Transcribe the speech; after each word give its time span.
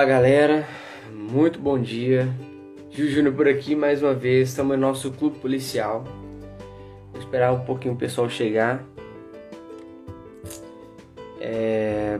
Fala 0.00 0.12
galera, 0.12 0.66
muito 1.12 1.58
bom 1.58 1.78
dia. 1.78 2.26
Gil 2.88 3.06
Júnior 3.10 3.34
por 3.34 3.46
aqui 3.46 3.76
mais 3.76 4.02
uma 4.02 4.14
vez, 4.14 4.48
estamos 4.48 4.74
no 4.74 4.80
nosso 4.80 5.10
clube 5.10 5.38
policial. 5.40 6.04
Vou 7.12 7.20
esperar 7.20 7.52
um 7.52 7.66
pouquinho 7.66 7.92
o 7.92 7.96
pessoal 7.98 8.26
chegar. 8.30 8.82
É... 11.38 12.18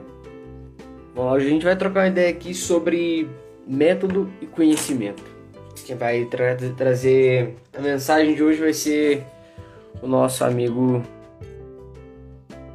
Bom, 1.14 1.31
hoje 1.31 1.46
a 1.46 1.49
gente 1.49 1.64
vai 1.64 1.75
trocar 1.75 2.01
uma 2.01 2.09
ideia 2.09 2.29
aqui 2.29 2.53
sobre 2.53 3.27
método 3.67 4.31
e 4.43 4.47
conhecimento. 4.47 5.25
Quem 5.87 5.97
vai 5.97 6.27
tra 6.27 6.57
trazer 6.77 7.57
a 7.75 7.81
mensagem 7.81 8.35
de 8.35 8.43
hoje 8.43 8.61
vai 8.61 8.75
ser 8.75 9.25
o 10.03 10.07
nosso 10.07 10.45
amigo. 10.45 11.03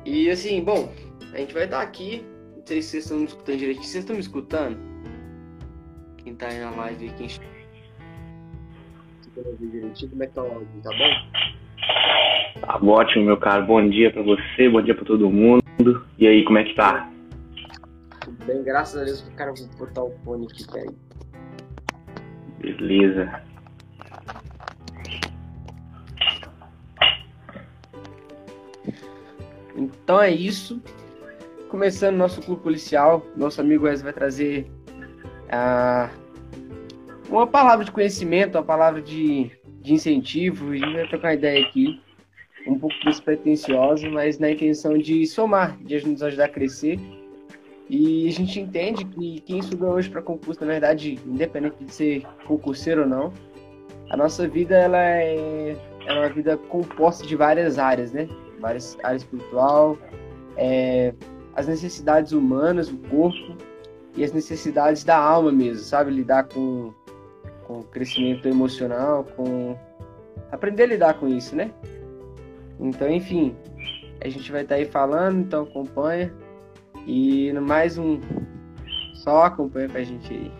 E 0.04 0.32
assim, 0.32 0.64
bom, 0.64 0.92
a 1.32 1.38
gente 1.38 1.54
vai 1.54 1.66
estar 1.66 1.82
aqui 1.82 2.26
não 2.56 2.66
sei 2.66 2.82
se 2.82 2.90
vocês 2.90 3.04
estão 3.04 3.20
me 3.20 3.26
escutando 3.26 3.58
direito. 3.60 3.84
Vocês 3.84 4.04
estão 4.04 4.16
me 4.16 4.22
escutando? 4.24 4.95
Quem 6.26 6.34
tá 6.34 6.48
aí 6.48 6.60
na 6.60 6.72
live, 6.72 7.12
quem 7.12 7.28
direitinho, 9.60 10.10
como 10.10 10.24
é 10.24 10.26
que 10.26 10.34
tá 10.34 10.42
o 10.42 10.52
áudio, 10.52 10.82
tá 10.82 10.90
bom? 10.90 12.62
Tá 12.62 12.80
ótimo, 12.84 13.26
meu 13.26 13.38
caro. 13.38 13.68
Bom 13.68 13.88
dia 13.88 14.12
pra 14.12 14.24
você, 14.24 14.68
bom 14.68 14.82
dia 14.82 14.96
pra 14.96 15.06
todo 15.06 15.30
mundo. 15.30 15.64
E 16.18 16.26
aí, 16.26 16.44
como 16.44 16.58
é 16.58 16.64
que 16.64 16.74
tá? 16.74 17.12
Tudo 18.22 18.44
bem, 18.44 18.64
graças 18.64 19.00
a 19.00 19.06
Deus. 19.06 19.22
Cara, 19.36 19.54
vou 19.54 19.68
botar 19.78 20.04
o 20.04 20.12
fone 20.24 20.48
aqui, 20.48 20.66
peraí. 20.66 20.90
Beleza. 22.58 23.44
Então 29.76 30.20
é 30.20 30.32
isso 30.32 30.82
começando 31.70 32.16
nosso 32.16 32.42
clube 32.42 32.64
policial, 32.64 33.24
nosso 33.38 33.62
amigo 33.62 33.86
Wes 33.86 34.02
vai 34.02 34.12
trazer 34.12 34.72
uh, 35.50 36.10
uma 37.30 37.48
palavra 37.48 37.86
de 37.86 37.92
conhecimento, 37.92 38.58
uma 38.58 38.64
palavra 38.64 39.02
de, 39.02 39.52
de 39.82 39.94
incentivo, 39.94 40.74
e 40.74 40.80
vai 40.80 41.08
trocar 41.08 41.30
uma 41.30 41.34
ideia 41.34 41.66
aqui, 41.66 42.00
um 42.68 42.78
pouco 42.78 42.96
despretensiosa, 43.06 44.10
mas 44.10 44.40
na 44.40 44.52
intenção 44.52 44.98
de 44.98 45.26
somar, 45.26 45.78
de 45.82 46.08
nos 46.08 46.24
ajudar 46.24 46.46
a 46.46 46.50
crescer. 46.50 47.00
E 47.90 48.28
a 48.28 48.32
gente 48.32 48.60
entende 48.60 49.06
que 49.06 49.42
quem 49.42 49.60
estuda 49.60 49.86
hoje 49.86 50.10
para 50.10 50.22
concurso, 50.22 50.62
na 50.62 50.68
verdade, 50.68 51.20
independente 51.26 51.84
de 51.84 51.94
ser 51.94 52.26
concurseiro 52.48 53.02
ou 53.02 53.08
não, 53.08 53.34
a 54.10 54.18
nossa 54.18 54.48
vida 54.48 54.76
ela 54.76 54.98
é, 54.98 55.76
é 56.08 56.14
uma 56.14 56.30
vida 56.30 56.58
composta 56.58 57.26
de 57.26 57.36
várias 57.36 57.78
áreas, 57.78 58.12
né? 58.12 58.28
Várias 58.60 58.98
áreas 59.04 59.22
espiritual, 59.22 59.98
é, 60.58 61.14
as 61.56 61.68
necessidades 61.68 62.32
humanas, 62.32 62.90
o 62.90 62.98
corpo 62.98 63.56
e 64.16 64.24
as 64.24 64.32
necessidades 64.32 65.04
da 65.04 65.18
alma 65.18 65.52
mesmo, 65.52 65.84
sabe? 65.84 66.12
Lidar 66.12 66.46
com, 66.46 66.94
com 67.66 67.80
o 67.80 67.84
crescimento 67.84 68.48
emocional, 68.48 69.26
com. 69.36 69.78
aprender 70.52 70.84
a 70.84 70.88
lidar 70.88 71.14
com 71.16 71.28
isso, 71.28 71.56
né? 71.56 71.72
Então, 72.80 73.10
enfim, 73.10 73.56
a 74.22 74.30
gente 74.30 74.52
vai 74.52 74.62
estar 74.62 74.76
tá 74.76 74.82
aí 74.82 74.86
falando, 74.86 75.40
então 75.40 75.64
acompanha. 75.64 76.32
E 77.06 77.52
mais 77.54 77.98
um. 77.98 78.20
Só 79.14 79.44
acompanha 79.44 79.90
com 79.90 79.98
a 79.98 80.04
gente 80.04 80.34
aí. 80.34 80.52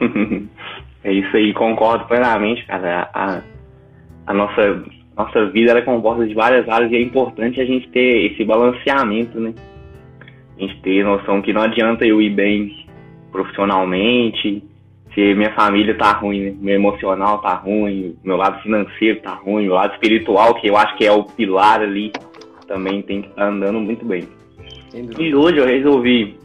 é 1.04 1.12
isso 1.12 1.36
aí, 1.36 1.52
concordo 1.54 2.06
plenamente, 2.06 2.66
cara. 2.66 3.10
A, 3.14 3.42
a 4.26 4.34
nossa 4.34 4.84
nossa 5.18 5.46
vida 5.46 5.76
é 5.76 5.82
composta 5.82 6.24
de 6.24 6.32
várias 6.32 6.68
áreas 6.68 6.92
e 6.92 6.96
é 6.96 7.02
importante 7.02 7.60
a 7.60 7.64
gente 7.64 7.88
ter 7.88 8.30
esse 8.30 8.44
balanceamento, 8.44 9.40
né? 9.40 9.52
A 10.58 10.60
gente 10.60 10.80
ter 10.80 11.04
noção 11.04 11.40
que 11.40 11.52
não 11.52 11.62
adianta 11.62 12.04
eu 12.04 12.20
ir 12.20 12.30
bem 12.30 12.86
profissionalmente, 13.30 14.62
se 15.14 15.34
minha 15.34 15.52
família 15.54 15.96
tá 15.96 16.12
ruim, 16.12 16.40
né? 16.40 16.54
meu 16.60 16.74
emocional 16.74 17.38
tá 17.38 17.54
ruim, 17.54 18.16
meu 18.24 18.36
lado 18.36 18.60
financeiro 18.62 19.20
tá 19.20 19.34
ruim, 19.34 19.64
meu 19.64 19.74
lado 19.74 19.94
espiritual, 19.94 20.54
que 20.54 20.68
eu 20.68 20.76
acho 20.76 20.96
que 20.96 21.04
é 21.04 21.12
o 21.12 21.24
pilar 21.24 21.80
ali, 21.80 22.12
também 22.66 23.02
tem 23.02 23.22
que 23.22 23.28
estar 23.28 23.42
tá 23.42 23.48
andando 23.48 23.80
muito 23.80 24.04
bem. 24.04 24.28
E 25.18 25.34
hoje 25.34 25.58
eu 25.58 25.66
resolvi 25.66 26.36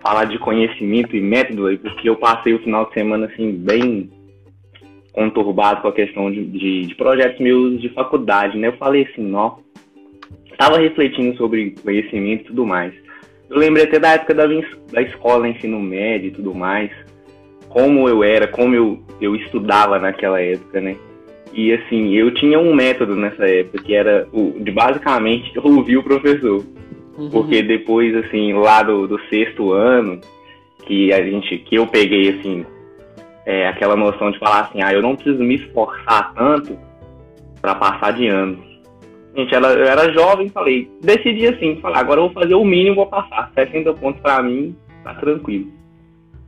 falar 0.00 0.24
de 0.24 0.38
conhecimento 0.38 1.16
e 1.16 1.20
método 1.20 1.66
aí, 1.66 1.78
porque 1.78 2.08
eu 2.08 2.16
passei 2.16 2.54
o 2.54 2.58
final 2.60 2.86
de 2.86 2.94
semana 2.94 3.26
assim 3.26 3.52
bem 3.52 4.10
conturbado 5.12 5.82
com 5.82 5.88
a 5.88 5.92
questão 5.92 6.30
de, 6.30 6.44
de, 6.44 6.86
de, 6.86 6.94
projetos 6.94 7.40
meus 7.40 7.80
de 7.80 7.88
faculdade, 7.90 8.56
né? 8.56 8.68
Eu 8.68 8.76
falei 8.76 9.06
assim, 9.10 9.32
ó, 9.34 9.56
tava 10.56 10.78
refletindo 10.78 11.36
sobre 11.36 11.74
conhecimento 11.82 12.42
e 12.42 12.46
tudo 12.46 12.66
mais. 12.66 12.94
Eu 13.50 13.58
lembrei 13.58 13.84
até 13.84 13.98
da 13.98 14.12
época 14.12 14.32
da, 14.32 14.46
minha, 14.46 14.64
da 14.92 15.02
escola, 15.02 15.48
ensino 15.48 15.80
médio 15.80 16.28
e 16.28 16.30
tudo 16.30 16.54
mais, 16.54 16.90
como 17.68 18.08
eu 18.08 18.22
era, 18.22 18.46
como 18.46 18.74
eu, 18.74 19.02
eu 19.20 19.34
estudava 19.34 19.98
naquela 19.98 20.40
época, 20.40 20.80
né? 20.80 20.96
E 21.52 21.72
assim, 21.72 22.14
eu 22.14 22.32
tinha 22.32 22.58
um 22.60 22.72
método 22.72 23.16
nessa 23.16 23.44
época 23.44 23.82
que 23.82 23.92
era 23.92 24.28
o, 24.32 24.52
de 24.60 24.70
basicamente 24.70 25.52
ouvir 25.58 25.96
o 25.96 26.02
professor. 26.02 26.64
Uhum. 27.18 27.28
Porque 27.28 27.60
depois, 27.60 28.14
assim, 28.16 28.52
lá 28.52 28.84
do, 28.84 29.08
do 29.08 29.20
sexto 29.28 29.72
ano, 29.72 30.20
que 30.86 31.12
a 31.12 31.22
gente, 31.22 31.58
que 31.58 31.74
eu 31.74 31.86
peguei 31.86 32.30
assim, 32.30 32.64
é, 33.44 33.66
aquela 33.66 33.96
noção 33.96 34.30
de 34.30 34.38
falar 34.38 34.60
assim, 34.60 34.80
ah, 34.82 34.92
eu 34.92 35.02
não 35.02 35.16
preciso 35.16 35.42
me 35.42 35.56
esforçar 35.56 36.32
tanto 36.34 36.78
para 37.60 37.74
passar 37.74 38.12
de 38.12 38.28
ano. 38.28 38.69
Gente, 39.34 39.54
ela, 39.54 39.72
eu 39.72 39.84
era 39.84 40.12
jovem, 40.12 40.48
falei, 40.48 40.90
decidi 41.00 41.46
assim, 41.46 41.76
falar, 41.80 42.00
agora 42.00 42.20
eu 42.20 42.30
vou 42.30 42.42
fazer 42.42 42.54
o 42.54 42.64
mínimo, 42.64 42.96
vou 42.96 43.06
passar 43.06 43.50
60 43.54 43.94
pontos 43.94 44.20
para 44.20 44.42
mim, 44.42 44.74
tá 45.04 45.14
tranquilo. 45.14 45.70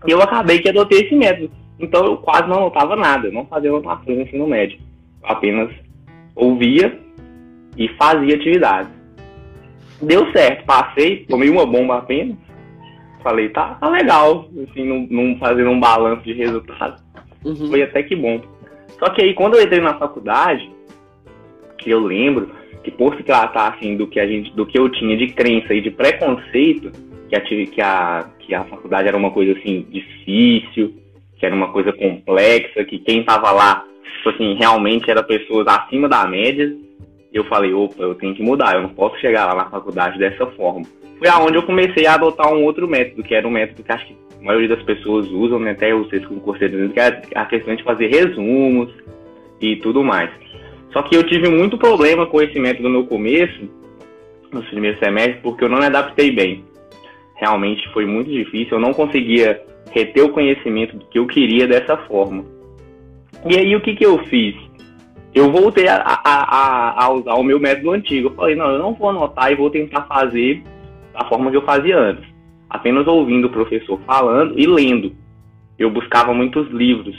E 0.06 0.10
eu 0.10 0.20
acabei 0.20 0.58
que 0.58 0.68
adotei 0.68 1.02
esse 1.02 1.14
método. 1.14 1.50
Então 1.78 2.04
eu 2.04 2.16
quase 2.16 2.48
não 2.48 2.56
anotava 2.56 2.96
nada, 2.96 3.30
não 3.30 3.46
fazia 3.46 3.70
anotações 3.70 4.18
no 4.18 4.22
ensino 4.22 4.46
médio. 4.46 4.78
Eu 5.22 5.28
apenas 5.28 5.70
ouvia 6.34 6.98
e 7.76 7.88
fazia 7.90 8.34
atividades. 8.34 8.90
Deu 10.00 10.30
certo, 10.32 10.64
passei, 10.64 11.24
tomei 11.26 11.48
uma 11.48 11.64
bomba 11.64 11.98
apenas, 11.98 12.36
falei, 13.22 13.48
tá, 13.50 13.74
tá 13.74 13.88
legal, 13.88 14.48
assim, 14.68 14.84
não, 14.84 15.06
não 15.08 15.38
fazendo 15.38 15.70
um 15.70 15.78
balanço 15.78 16.22
de 16.22 16.32
resultado. 16.32 17.00
Uhum. 17.44 17.68
Foi 17.68 17.82
até 17.82 18.02
que 18.02 18.16
bom. 18.16 18.40
Só 18.98 19.08
que 19.10 19.22
aí 19.22 19.34
quando 19.34 19.54
eu 19.54 19.62
entrei 19.62 19.80
na 19.80 19.94
faculdade, 19.94 20.68
que 21.78 21.90
eu 21.90 22.00
lembro 22.00 22.50
que 22.82 22.90
por 22.90 23.16
se 23.16 23.22
tratar 23.22 23.74
assim 23.74 23.96
do 23.96 24.06
que 24.06 24.18
a 24.18 24.26
gente, 24.26 24.52
do 24.54 24.66
que 24.66 24.78
eu 24.78 24.88
tinha 24.88 25.16
de 25.16 25.28
crença 25.28 25.74
e 25.74 25.80
de 25.80 25.90
preconceito, 25.90 26.90
que 27.28 27.36
a, 27.36 27.40
que 27.40 27.80
a, 27.80 28.30
que 28.38 28.54
a 28.54 28.64
faculdade 28.64 29.08
era 29.08 29.16
uma 29.16 29.30
coisa 29.30 29.52
assim 29.52 29.86
difícil, 29.90 30.94
que 31.38 31.46
era 31.46 31.54
uma 31.54 31.72
coisa 31.72 31.92
complexa, 31.92 32.84
que 32.84 32.98
quem 32.98 33.24
tava 33.24 33.50
lá, 33.50 33.84
tipo 34.16 34.30
assim, 34.30 34.54
realmente 34.54 35.10
era 35.10 35.22
pessoas 35.22 35.66
acima 35.66 36.08
da 36.08 36.26
média. 36.26 36.74
Eu 37.32 37.44
falei, 37.44 37.72
opa, 37.72 38.02
eu 38.02 38.14
tenho 38.14 38.34
que 38.34 38.42
mudar, 38.42 38.74
eu 38.74 38.82
não 38.82 38.90
posso 38.90 39.18
chegar 39.18 39.46
lá 39.46 39.54
na 39.54 39.70
faculdade 39.70 40.18
dessa 40.18 40.46
forma 40.48 40.84
foi 41.22 41.28
aonde 41.28 41.56
eu 41.56 41.62
comecei 41.62 42.04
a 42.04 42.14
adotar 42.14 42.52
um 42.52 42.64
outro 42.64 42.88
método, 42.88 43.22
que 43.22 43.32
era 43.32 43.46
um 43.46 43.50
método 43.50 43.84
que 43.84 43.92
acho 43.92 44.06
que 44.08 44.16
a 44.40 44.44
maioria 44.44 44.70
das 44.70 44.82
pessoas 44.82 45.28
usam, 45.28 45.60
né, 45.60 45.70
até 45.70 45.94
vocês 45.94 46.26
com 46.26 46.40
curseiros, 46.40 46.92
que 46.92 46.98
é 46.98 47.22
a 47.36 47.46
questão 47.46 47.76
de 47.76 47.84
fazer 47.84 48.08
resumos 48.08 48.92
e 49.60 49.76
tudo 49.76 50.02
mais. 50.02 50.30
Só 50.92 51.02
que 51.02 51.16
eu 51.16 51.24
tive 51.24 51.48
muito 51.48 51.78
problema 51.78 52.26
com 52.26 52.40
esse 52.40 52.58
método 52.58 52.88
no 52.88 53.06
começo, 53.06 53.68
nos 54.52 54.66
primeiros 54.66 54.98
semestres, 54.98 55.40
porque 55.42 55.64
eu 55.64 55.68
não 55.68 55.78
me 55.78 55.86
adaptei 55.86 56.30
bem. 56.30 56.64
Realmente 57.36 57.88
foi 57.92 58.04
muito 58.04 58.30
difícil, 58.30 58.76
eu 58.76 58.80
não 58.80 58.92
conseguia 58.92 59.60
reter 59.90 60.24
o 60.24 60.30
conhecimento 60.30 60.98
que 61.10 61.18
eu 61.18 61.26
queria 61.26 61.66
dessa 61.66 61.96
forma. 61.96 62.44
E 63.48 63.58
aí 63.58 63.74
o 63.74 63.80
que, 63.80 63.94
que 63.94 64.04
eu 64.04 64.18
fiz? 64.26 64.54
Eu 65.34 65.50
voltei 65.50 65.88
a, 65.88 65.96
a, 65.96 66.20
a, 66.24 67.04
a 67.04 67.10
usar 67.10 67.34
o 67.34 67.42
meu 67.42 67.58
método 67.58 67.92
antigo. 67.92 68.28
Eu 68.28 68.34
falei, 68.34 68.54
não, 68.54 68.70
eu 68.70 68.78
não 68.78 68.92
vou 68.92 69.08
anotar 69.08 69.50
e 69.50 69.56
vou 69.56 69.70
tentar 69.70 70.02
fazer 70.02 70.62
da 71.14 71.24
forma 71.24 71.50
que 71.50 71.56
eu 71.56 71.62
fazia 71.62 71.98
antes, 71.98 72.24
apenas 72.68 73.06
ouvindo 73.06 73.46
o 73.46 73.50
professor 73.50 73.98
falando 74.06 74.58
e 74.58 74.66
lendo. 74.66 75.12
Eu 75.78 75.90
buscava 75.90 76.34
muitos 76.34 76.70
livros, 76.70 77.16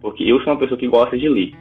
porque 0.00 0.24
eu 0.24 0.40
sou 0.40 0.52
uma 0.52 0.58
pessoa 0.58 0.78
que 0.78 0.88
gosta 0.88 1.18
de 1.18 1.28
ler. 1.28 1.52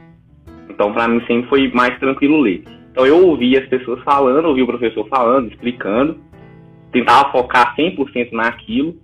Então, 0.69 0.93
para 0.93 1.07
mim, 1.07 1.21
sempre 1.25 1.49
foi 1.49 1.71
mais 1.71 1.97
tranquilo 1.99 2.39
ler. 2.39 2.63
Então, 2.91 3.05
eu 3.05 3.27
ouvia 3.27 3.59
as 3.59 3.67
pessoas 3.67 4.01
falando, 4.03 4.45
ouvia 4.45 4.63
o 4.63 4.67
professor 4.67 5.07
falando, 5.07 5.49
explicando, 5.49 6.17
tentava 6.91 7.31
focar 7.31 7.75
100% 7.75 8.31
naquilo, 8.31 8.95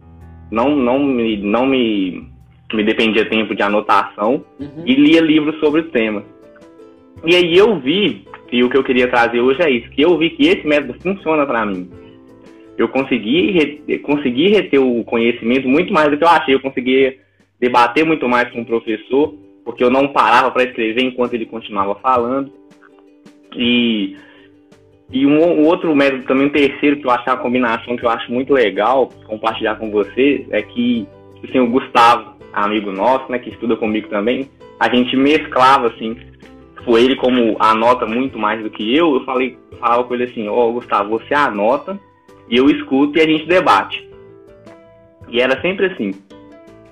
não, 0.52 0.76
não, 0.76 1.00
me, 1.00 1.38
não 1.38 1.66
me, 1.66 2.28
me 2.74 2.84
dependia 2.84 3.30
tempo 3.30 3.56
de 3.56 3.62
anotação 3.62 4.44
uhum. 4.60 4.84
e 4.86 4.96
lia 4.96 5.22
livros 5.22 5.60
sobre 5.60 5.82
o 5.82 5.90
tema. 5.90 6.24
E 7.26 7.36
aí 7.36 7.58
eu 7.58 7.80
vi, 7.80 8.28
e 8.52 8.64
o 8.64 8.70
que 8.70 8.78
eu 8.78 8.84
queria 8.84 9.08
trazer 9.08 9.40
hoje 9.40 9.62
é 9.62 9.70
isso, 9.70 9.90
que 9.90 10.02
eu 10.02 10.18
vi 10.18 10.30
que 10.32 10.48
esse 10.48 10.66
método 10.68 11.00
funciona 11.02 11.46
para 11.46 11.66
mim 11.66 11.90
eu 12.78 12.90
consegui, 12.90 13.82
consegui 14.04 14.50
reter 14.50 14.80
o 14.80 15.04
conhecimento 15.04 15.68
muito 15.68 15.94
mais 15.94 16.10
do 16.12 16.18
que 16.18 16.24
eu 16.24 16.28
achei. 16.28 16.54
Eu 16.54 16.60
consegui 16.60 17.18
debater 17.60 18.06
muito 18.06 18.28
mais 18.28 18.52
com 18.52 18.62
o 18.62 18.66
professor, 18.66 19.34
porque 19.66 19.84
eu 19.84 19.90
não 19.90 20.08
parava 20.08 20.52
para 20.52 20.64
escrever 20.64 21.04
enquanto 21.04 21.34
ele 21.34 21.48
continuava 21.48 21.96
falando. 21.96 22.54
E 23.56 24.16
E 25.12 25.26
um, 25.26 25.62
um, 25.62 25.66
outro 25.66 25.94
método 25.96 26.24
também, 26.24 26.48
um 26.48 26.52
terceiro, 26.52 26.98
que 26.98 27.06
eu 27.06 27.12
acho 27.12 27.30
uma 27.30 27.38
combinação 27.38 27.98
que 27.98 28.06
eu 28.06 28.10
acho 28.10 28.32
muito 28.32 28.54
legal 28.54 29.10
compartilhar 29.28 29.76
com 29.76 29.92
vocês, 29.92 30.48
é 30.52 30.62
que 30.62 31.08
assim, 31.44 31.60
o 31.60 31.70
Gustavo, 31.70 32.36
amigo 32.54 32.92
nosso, 32.92 33.32
né, 33.32 33.40
que 33.40 33.50
estuda 33.50 33.76
comigo 33.76 34.08
também, 34.08 34.50
a 34.80 34.90
gente 34.94 35.16
mesclava, 35.16 35.88
assim, 35.88 36.18
foi 36.84 37.04
ele 37.04 37.16
como 37.16 37.56
anota 37.60 38.06
muito 38.06 38.38
mais 38.38 38.62
do 38.62 38.70
que 38.70 38.96
eu, 38.96 39.16
eu 39.16 39.26
falei, 39.26 39.58
falava 39.80 40.04
com 40.04 40.14
ele 40.14 40.24
assim, 40.24 40.48
ó, 40.48 40.68
oh, 40.68 40.74
Gustavo, 40.74 41.10
você 41.10 41.34
anota 41.34 42.00
e 42.50 42.58
eu 42.58 42.70
escuto 42.70 43.18
e 43.18 43.22
a 43.22 43.28
gente 43.28 43.48
debate. 43.48 44.08
E 45.30 45.42
era 45.42 45.60
sempre 45.62 45.88
assim. 45.88 46.12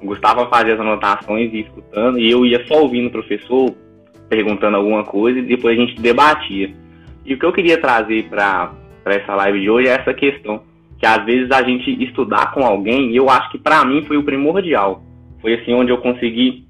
Gustavo 0.03 0.47
fazia 0.49 0.73
as 0.73 0.79
anotações 0.79 1.53
e 1.53 1.61
escutando, 1.61 2.19
e 2.19 2.29
eu 2.29 2.45
ia 2.45 2.65
só 2.67 2.81
ouvindo 2.81 3.07
o 3.07 3.11
professor, 3.11 3.73
perguntando 4.29 4.77
alguma 4.77 5.03
coisa, 5.03 5.39
e 5.39 5.43
depois 5.43 5.77
a 5.77 5.81
gente 5.81 6.01
debatia. 6.01 6.73
E 7.25 7.33
o 7.33 7.39
que 7.39 7.45
eu 7.45 7.53
queria 7.53 7.79
trazer 7.79 8.23
para 8.29 8.73
essa 9.05 9.35
live 9.35 9.61
de 9.61 9.69
hoje 9.69 9.87
é 9.87 9.91
essa 9.91 10.13
questão, 10.13 10.63
que 10.99 11.05
às 11.05 11.23
vezes 11.25 11.51
a 11.51 11.63
gente 11.63 11.91
estudar 12.03 12.53
com 12.53 12.65
alguém, 12.65 13.11
e 13.11 13.15
eu 13.15 13.29
acho 13.29 13.51
que 13.51 13.57
para 13.57 13.83
mim 13.85 14.03
foi 14.03 14.17
o 14.17 14.23
primordial. 14.23 15.03
Foi 15.41 15.53
assim 15.55 15.73
onde 15.73 15.91
eu 15.91 15.97
consegui 15.97 16.65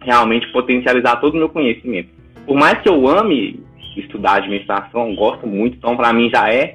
realmente 0.00 0.50
potencializar 0.52 1.16
todo 1.16 1.34
o 1.34 1.38
meu 1.38 1.48
conhecimento. 1.48 2.08
Por 2.46 2.56
mais 2.56 2.80
que 2.80 2.88
eu 2.88 3.06
ame 3.06 3.60
estudar 3.96 4.36
administração, 4.36 5.14
gosto 5.14 5.46
muito, 5.46 5.76
então 5.76 5.96
para 5.96 6.12
mim 6.12 6.30
já 6.30 6.52
é 6.52 6.74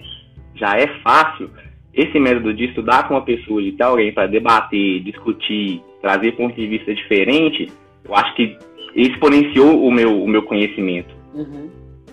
já 0.56 0.75
é 0.75 0.88
fácil 1.03 1.50
esse 1.97 2.19
método 2.19 2.53
de 2.53 2.65
estudar 2.65 3.07
com 3.07 3.15
uma 3.15 3.23
pessoa, 3.23 3.61
de 3.61 3.71
ter 3.71 3.83
alguém 3.83 4.13
para 4.13 4.27
debater, 4.27 5.01
discutir, 5.01 5.81
trazer 5.99 6.33
pontos 6.33 6.55
de 6.55 6.67
vista 6.67 6.94
diferentes, 6.94 7.75
eu 8.05 8.15
acho 8.15 8.35
que 8.35 8.55
exponenciou 8.95 9.83
o 9.83 9.91
meu, 9.91 10.23
o 10.23 10.27
meu 10.27 10.44
conhecimento. 10.44 11.13
Uhum. 11.33 11.69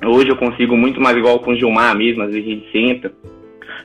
Hoje 0.06 0.30
eu 0.30 0.36
consigo 0.36 0.74
muito 0.76 1.00
mais 1.00 1.16
igual 1.16 1.38
com 1.38 1.52
o 1.52 1.56
Gilmar 1.56 1.96
mesmo, 1.96 2.22
às 2.22 2.32
vezes 2.32 2.46
a 2.46 2.50
gente 2.50 2.72
senta 2.72 3.12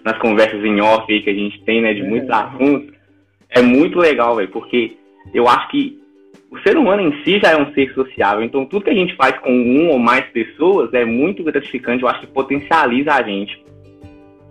nas 0.03 0.17
conversas 0.19 0.63
em 0.63 0.79
off 0.79 1.11
aí 1.11 1.21
que 1.21 1.29
a 1.29 1.33
gente 1.33 1.61
tem, 1.63 1.81
né, 1.81 1.93
de 1.93 2.01
muitos 2.01 2.29
assuntos. 2.29 2.93
É 3.49 3.61
muito 3.61 3.99
legal, 3.99 4.37
velho, 4.37 4.49
porque 4.49 4.93
eu 5.33 5.47
acho 5.47 5.69
que 5.69 5.99
o 6.49 6.57
ser 6.59 6.77
humano 6.77 7.01
em 7.01 7.23
si 7.23 7.39
já 7.39 7.51
é 7.51 7.57
um 7.57 7.73
ser 7.73 7.93
sociável, 7.93 8.43
então 8.43 8.65
tudo 8.65 8.85
que 8.85 8.89
a 8.89 8.95
gente 8.95 9.15
faz 9.15 9.37
com 9.39 9.51
um 9.51 9.89
ou 9.89 9.99
mais 9.99 10.25
pessoas 10.27 10.93
é 10.93 11.03
muito 11.03 11.43
gratificante, 11.43 12.03
eu 12.03 12.09
acho 12.09 12.21
que 12.21 12.27
potencializa 12.27 13.13
a 13.13 13.21
gente. 13.21 13.61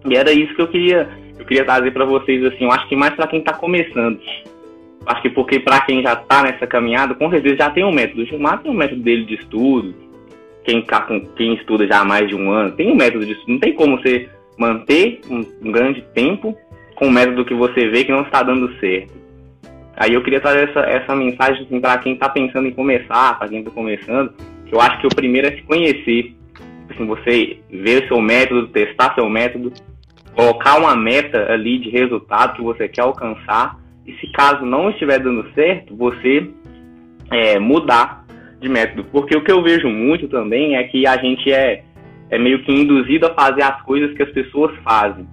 E 0.09 0.15
era 0.15 0.31
isso 0.33 0.55
que 0.55 0.63
eu 0.63 0.69
queria, 0.69 1.09
queria 1.49 1.65
trazer 1.65 1.91
para 1.91 2.05
vocês 2.05 2.45
assim, 2.45 2.65
eu 2.65 2.73
acho 2.73 2.87
que 2.89 2.95
mais 2.95 3.15
para 3.15 3.27
quem 3.27 3.41
está 3.41 3.55
começando. 3.55 4.21
Acho 5.07 5.23
que 5.23 5.31
porque 5.31 5.59
para 5.59 5.81
quem 5.81 6.03
já 6.03 6.13
está 6.13 6.43
nessa 6.43 6.67
caminhada, 6.67 7.15
com 7.15 7.31
certeza 7.31 7.57
já 7.57 7.71
tem 7.71 7.85
um 7.85 7.93
método. 7.93 8.23
O 8.23 8.27
Gilmar 8.27 8.63
tem 8.63 8.71
um 8.71 8.75
método 8.75 9.03
dele 9.03 9.25
de 9.25 9.35
estudo. 9.35 9.95
Quem, 10.63 10.83
tá 10.83 11.07
quem 11.35 11.55
estuda 11.55 11.87
já 11.87 12.01
há 12.01 12.05
mais 12.05 12.29
de 12.29 12.35
um 12.35 12.51
ano 12.51 12.73
tem 12.73 12.93
um 12.93 12.95
método 12.95 13.25
de 13.25 13.33
estudo. 13.33 13.53
Não 13.53 13.59
tem 13.59 13.73
como 13.73 13.99
você 13.99 14.29
manter 14.59 15.21
um, 15.31 15.45
um 15.63 15.73
grande 15.73 16.03
tempo 16.15 16.57
com 16.95 17.07
um 17.07 17.11
método 17.11 17.45
que 17.45 17.55
você 17.55 17.89
vê 17.89 18.05
que 18.05 18.13
não 18.13 18.23
está 18.23 18.43
dando 18.43 18.71
certo. 18.79 19.13
Aí 19.97 20.13
eu 20.13 20.23
queria 20.23 20.41
trazer 20.41 20.69
essa, 20.69 20.81
essa 20.81 21.17
mensagem 21.17 21.65
assim, 21.65 21.81
para 21.81 21.99
quem 21.99 22.13
está 22.13 22.29
pensando 22.29 22.69
em 22.69 22.73
começar, 22.73 23.39
para 23.39 23.49
quem 23.49 23.61
está 23.61 23.71
começando, 23.71 24.33
que 24.67 24.75
eu 24.75 24.81
acho 24.81 25.01
que 25.01 25.07
o 25.07 25.15
primeiro 25.15 25.49
é 25.49 25.53
se 25.53 25.63
conhecer. 25.63 26.35
Assim, 26.91 27.07
você 27.07 27.59
ver 27.71 28.05
o 28.05 28.09
seu 28.09 28.21
método, 28.21 28.69
testar 28.69 29.15
seu 29.15 29.29
método, 29.29 29.73
colocar 30.39 30.79
uma 30.79 30.95
meta 30.95 31.53
ali 31.53 31.81
de 31.81 31.91
resultado 31.91 32.55
que 32.55 32.63
você 32.63 32.89
quer 32.89 33.03
alcançar 33.03 33.77
e 34.07 34.13
se 34.19 34.31
caso 34.31 34.65
não 34.65 34.89
estiver 34.89 35.19
dando 35.19 35.53
certo, 35.53 35.97
você 35.97 36.49
é, 37.29 37.59
mudar 37.59 38.25
de 38.61 38.69
método. 38.69 39.03
Porque 39.11 39.37
o 39.37 39.43
que 39.43 39.51
eu 39.51 39.65
vejo 39.65 39.89
muito 39.89 40.29
também 40.29 40.77
é 40.77 40.85
que 40.85 41.09
a 41.09 41.17
gente 41.17 41.53
é, 41.53 41.83
é 42.31 42.39
meio 42.39 42.63
que 42.63 42.73
induzido 42.73 43.27
a 43.27 43.35
fazer 43.35 43.63
as 43.63 43.83
coisas 43.83 44.17
que 44.17 44.23
as 44.23 44.31
pessoas 44.31 44.73
fazem. 44.85 45.27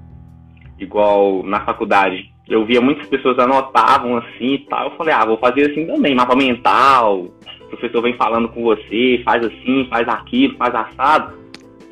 Igual 0.80 1.44
na 1.44 1.64
faculdade. 1.64 2.34
Eu 2.50 2.66
via 2.66 2.82
muitas 2.82 3.06
pessoas 3.06 3.38
anotavam 3.38 4.18
assim 4.18 4.56
e 4.56 4.60
tal. 4.68 4.90
Eu 4.90 4.98
falei, 4.98 5.14
ah, 5.14 5.24
vou 5.24 5.38
fazer 5.38 5.70
assim 5.70 5.86
também, 5.86 6.16
mapa 6.16 6.36
mental. 6.36 7.26
O 7.62 7.68
professor 7.70 8.02
vem 8.02 8.18
falando 8.18 8.50
com 8.50 8.64
você, 8.64 9.22
faz 9.24 9.46
assim, 9.46 9.86
faz 9.88 10.08
aquilo, 10.08 10.58
faz 10.58 10.74
assado. 10.74 11.36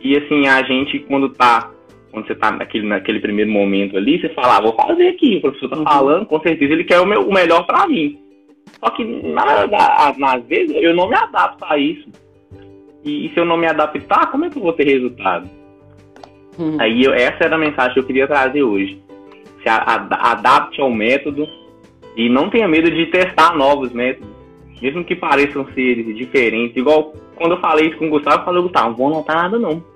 E 0.01 0.17
assim, 0.17 0.47
a 0.47 0.63
gente 0.63 0.97
quando 0.97 1.29
tá 1.29 1.72
quando 2.13 2.27
você 2.27 2.33
está 2.33 2.51
naquele, 2.51 2.87
naquele 2.87 3.19
primeiro 3.19 3.49
momento 3.49 3.97
ali, 3.97 4.21
você 4.21 4.29
fala, 4.29 4.57
ah, 4.57 4.61
vou 4.61 4.75
fazer 4.75 5.07
aqui, 5.07 5.37
o 5.37 5.41
professor 5.41 5.65
está 5.65 5.77
uhum. 5.79 5.83
falando, 5.83 6.25
com 6.27 6.39
certeza 6.41 6.71
ele 6.71 6.83
quer 6.83 6.99
o, 6.99 7.07
meu, 7.07 7.27
o 7.27 7.33
melhor 7.33 7.65
para 7.65 7.87
mim. 7.87 8.19
Só 8.79 8.91
que, 8.91 9.03
na, 9.03 9.65
na, 9.65 10.33
às 10.35 10.45
vezes, 10.45 10.75
eu 10.75 10.95
não 10.95 11.09
me 11.09 11.15
adapto 11.15 11.65
a 11.65 11.75
isso. 11.75 12.07
E, 13.03 13.25
e, 13.25 13.33
se 13.33 13.39
eu 13.39 13.45
não 13.45 13.57
me 13.57 13.65
adaptar, 13.65 14.29
como 14.29 14.45
é 14.45 14.49
que 14.51 14.57
eu 14.57 14.61
vou 14.61 14.73
ter 14.73 14.85
resultado? 14.85 15.49
Uhum. 16.59 16.77
Aí, 16.79 17.03
eu, 17.03 17.15
essa 17.15 17.45
era 17.45 17.55
a 17.55 17.59
mensagem 17.59 17.93
que 17.95 17.99
eu 17.99 18.05
queria 18.05 18.27
trazer 18.27 18.61
hoje. 18.61 19.01
Se 19.63 19.67
a, 19.67 19.77
a, 19.77 20.31
adapte 20.33 20.79
ao 20.79 20.91
método 20.91 21.47
e 22.15 22.29
não 22.29 22.47
tenha 22.47 22.67
medo 22.67 22.91
de 22.91 23.07
testar 23.07 23.55
novos 23.55 23.91
métodos. 23.91 24.29
Mesmo 24.79 25.03
que 25.03 25.15
pareçam 25.15 25.65
ser 25.73 26.03
diferentes. 26.13 26.77
Igual 26.77 27.13
quando 27.35 27.53
eu 27.55 27.59
falei 27.59 27.87
isso 27.87 27.97
com 27.97 28.05
o 28.05 28.11
Gustavo, 28.11 28.41
eu 28.41 28.45
falei, 28.45 28.61
Gustavo, 28.61 28.89
não 28.89 28.95
vou 28.95 29.07
anotar 29.07 29.35
nada 29.35 29.57
não 29.57 29.92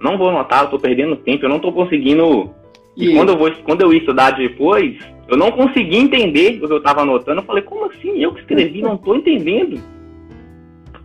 não 0.00 0.16
vou 0.16 0.28
anotar, 0.28 0.64
eu 0.64 0.70
tô 0.70 0.78
perdendo 0.78 1.16
tempo, 1.16 1.44
eu 1.44 1.48
não 1.48 1.58
tô 1.58 1.72
conseguindo. 1.72 2.50
E, 2.96 3.10
e 3.10 3.14
quando, 3.14 3.30
eu 3.30 3.38
vou, 3.38 3.50
quando 3.64 3.82
eu 3.82 3.92
ia 3.92 4.00
estudar 4.00 4.32
depois, 4.32 4.96
eu 5.28 5.36
não 5.36 5.50
consegui 5.50 5.96
entender 5.96 6.62
o 6.62 6.66
que 6.66 6.72
eu 6.72 6.82
tava 6.82 7.02
anotando. 7.02 7.40
Eu 7.40 7.44
falei, 7.44 7.62
como 7.62 7.86
assim? 7.86 8.18
Eu 8.18 8.32
que 8.32 8.40
escrevi, 8.40 8.80
não 8.80 8.96
tô 8.96 9.14
entendendo. 9.14 9.80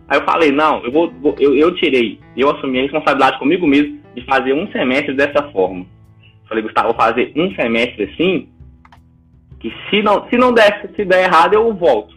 Aí 0.08 0.18
eu 0.18 0.24
falei, 0.24 0.52
não, 0.52 0.84
eu 0.84 0.92
vou, 0.92 1.10
vou 1.20 1.34
eu, 1.38 1.54
eu 1.54 1.74
tirei, 1.74 2.18
eu 2.36 2.50
assumi 2.50 2.78
a 2.78 2.82
responsabilidade 2.82 3.38
comigo 3.38 3.66
mesmo 3.66 3.98
de 4.14 4.24
fazer 4.24 4.52
um 4.52 4.70
semestre 4.70 5.14
dessa 5.14 5.42
forma. 5.50 5.86
Falei, 6.48 6.62
Gustavo, 6.62 6.88
vou 6.88 6.96
fazer 6.96 7.32
um 7.34 7.54
semestre 7.54 8.04
assim, 8.04 8.48
que 9.58 9.72
se 9.88 10.02
não, 10.02 10.28
se 10.28 10.36
não 10.36 10.52
der, 10.52 10.90
se 10.94 11.04
der 11.04 11.24
errado, 11.24 11.54
eu 11.54 11.72
volto 11.74 12.14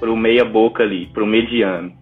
pro 0.00 0.16
meia 0.16 0.44
boca 0.44 0.82
ali, 0.82 1.06
pro 1.06 1.26
mediano. 1.26 1.92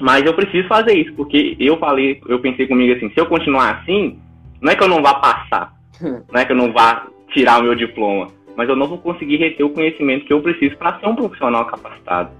Mas 0.00 0.24
eu 0.24 0.34
preciso 0.34 0.68
fazer 0.68 0.94
isso, 0.94 1.12
porque 1.14 1.56
eu 1.58 1.76
falei, 1.78 2.20
eu 2.28 2.40
pensei 2.40 2.66
comigo 2.66 2.94
assim, 2.94 3.10
se 3.10 3.20
eu 3.20 3.26
continuar 3.26 3.78
assim, 3.78 4.18
não 4.60 4.72
é 4.72 4.76
que 4.76 4.82
eu 4.82 4.88
não 4.88 5.02
vá 5.02 5.14
passar, 5.14 5.74
não 6.00 6.40
é 6.40 6.44
que 6.44 6.52
eu 6.52 6.56
não 6.56 6.72
vá 6.72 7.08
tirar 7.32 7.60
o 7.60 7.64
meu 7.64 7.74
diploma, 7.74 8.28
mas 8.56 8.68
eu 8.68 8.76
não 8.76 8.88
vou 8.88 8.98
conseguir 8.98 9.36
reter 9.36 9.64
o 9.64 9.70
conhecimento 9.70 10.24
que 10.24 10.32
eu 10.32 10.42
preciso 10.42 10.76
para 10.76 10.98
ser 10.98 11.06
um 11.06 11.16
profissional 11.16 11.66
capacitado. 11.66 12.30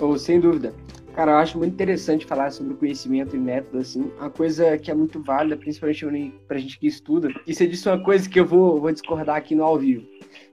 Oh, 0.00 0.16
sem 0.16 0.40
dúvida. 0.40 0.74
Cara, 1.14 1.32
eu 1.32 1.36
acho 1.36 1.58
muito 1.58 1.74
interessante 1.74 2.24
falar 2.24 2.50
sobre 2.50 2.74
conhecimento 2.74 3.36
e 3.36 3.38
método, 3.38 3.78
assim. 3.78 4.10
Uma 4.18 4.30
coisa 4.30 4.78
que 4.78 4.90
é 4.90 4.94
muito 4.94 5.22
válida, 5.22 5.58
principalmente 5.58 6.32
pra 6.48 6.56
gente 6.56 6.78
que 6.78 6.86
estuda. 6.86 7.28
E 7.46 7.54
você 7.54 7.66
disse 7.66 7.86
uma 7.86 7.98
coisa 7.98 8.28
que 8.28 8.40
eu 8.40 8.46
vou, 8.46 8.80
vou 8.80 8.90
discordar 8.90 9.36
aqui 9.36 9.54
no 9.54 9.62
ao 9.62 9.78
vivo. 9.78 10.06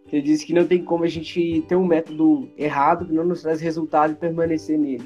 Você 0.06 0.22
disse 0.22 0.46
que 0.46 0.54
não 0.54 0.66
tem 0.66 0.84
como 0.84 1.04
a 1.04 1.08
gente 1.08 1.64
ter 1.68 1.76
um 1.76 1.86
método 1.86 2.50
errado 2.58 3.06
que 3.06 3.14
não 3.14 3.24
nos 3.24 3.44
traz 3.44 3.62
resultado 3.62 4.14
e 4.14 4.16
permanecer 4.16 4.78
nele. 4.78 5.04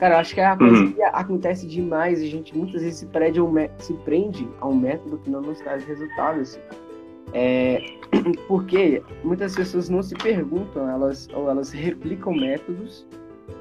Cara, 0.00 0.18
acho 0.18 0.34
que 0.34 0.40
é 0.40 0.46
a 0.46 0.56
coisa 0.56 0.82
uhum. 0.82 0.92
que 0.92 1.02
acontece 1.02 1.66
demais. 1.66 2.22
A 2.22 2.24
gente 2.24 2.56
muitas 2.56 2.80
vezes 2.80 3.00
se 3.00 3.06
prende, 3.06 3.38
a 3.38 3.44
um, 3.44 3.54
se 3.76 3.92
prende 3.92 4.48
a 4.58 4.66
um 4.66 4.74
método 4.74 5.18
que 5.18 5.28
não 5.28 5.42
nos 5.42 5.60
traz 5.60 5.84
resultados. 5.84 6.58
É, 7.34 7.82
porque 8.48 9.02
muitas 9.22 9.54
pessoas 9.54 9.90
não 9.90 10.02
se 10.02 10.14
perguntam, 10.14 10.88
elas, 10.88 11.28
ou 11.34 11.50
elas 11.50 11.70
replicam 11.76 12.32
métodos, 12.32 13.06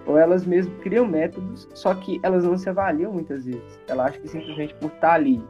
ou 0.06 0.18
elas 0.18 0.46
mesmo 0.46 0.74
criam 0.78 1.06
métodos, 1.06 1.68
só 1.74 1.94
que 1.94 2.22
elas 2.24 2.46
não 2.46 2.58
se 2.58 2.70
avaliam 2.70 3.12
muitas 3.12 3.44
vezes. 3.44 3.78
Ela 3.90 4.06
acha 4.06 4.18
que 4.18 4.30
simplesmente 4.30 4.74
por 4.76 4.92
estar 4.92 5.16
ali. 5.16 5.44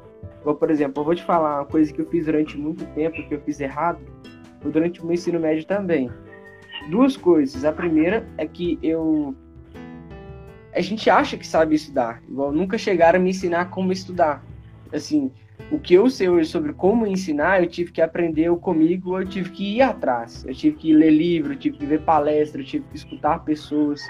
Ou, 0.44 0.56
por 0.56 0.72
exemplo, 0.72 1.02
eu 1.02 1.06
vou 1.06 1.14
te 1.14 1.24
falar 1.24 1.60
uma 1.60 1.66
coisa 1.66 1.94
que 1.94 2.02
eu 2.02 2.08
fiz 2.08 2.26
durante 2.26 2.58
muito 2.58 2.84
tempo, 2.96 3.16
que 3.28 3.36
eu 3.36 3.42
fiz 3.42 3.60
errado, 3.60 4.00
ou 4.66 4.72
durante 4.72 5.04
o 5.04 5.06
meu 5.06 5.14
ensino 5.14 5.40
médio 5.40 5.68
também. 5.68 6.10
Duas 6.90 7.16
coisas. 7.16 7.64
A 7.64 7.72
primeira 7.72 8.28
é 8.40 8.48
que 8.48 8.80
eu 8.82 9.36
a 10.74 10.82
gente 10.82 11.10
acha 11.10 11.38
que 11.38 11.48
sabe 11.48 11.76
estudar, 11.76 12.22
igual 12.28 12.52
nunca 12.52 12.78
chegaram 12.78 13.20
a 13.20 13.22
me 13.22 13.32
ensinar 13.32 13.70
como 13.70 13.92
estudar. 13.92 14.44
Assim, 14.92 15.32
o 15.72 15.80
que 15.80 15.94
eu 15.94 16.10
sei 16.10 16.30
hoje 16.30 16.50
sobre 16.50 16.74
como 16.74 17.06
ensinar, 17.06 17.62
eu 17.62 17.70
tive 17.70 17.92
que 17.92 18.02
aprender 18.02 18.50
comigo, 18.58 19.20
eu 19.20 19.28
tive 19.28 19.50
que 19.52 19.76
ir 19.76 19.82
atrás, 19.82 20.46
eu 20.48 20.54
tive 20.54 20.76
que 20.78 20.94
ler 20.94 21.12
livro, 21.12 21.54
eu 21.54 21.58
tive 21.58 21.78
que 21.78 21.86
ver 21.86 22.02
palestra, 22.02 22.62
eu 22.62 22.66
tive 22.66 22.86
que 22.90 22.96
escutar 22.96 23.44
pessoas. 23.44 24.02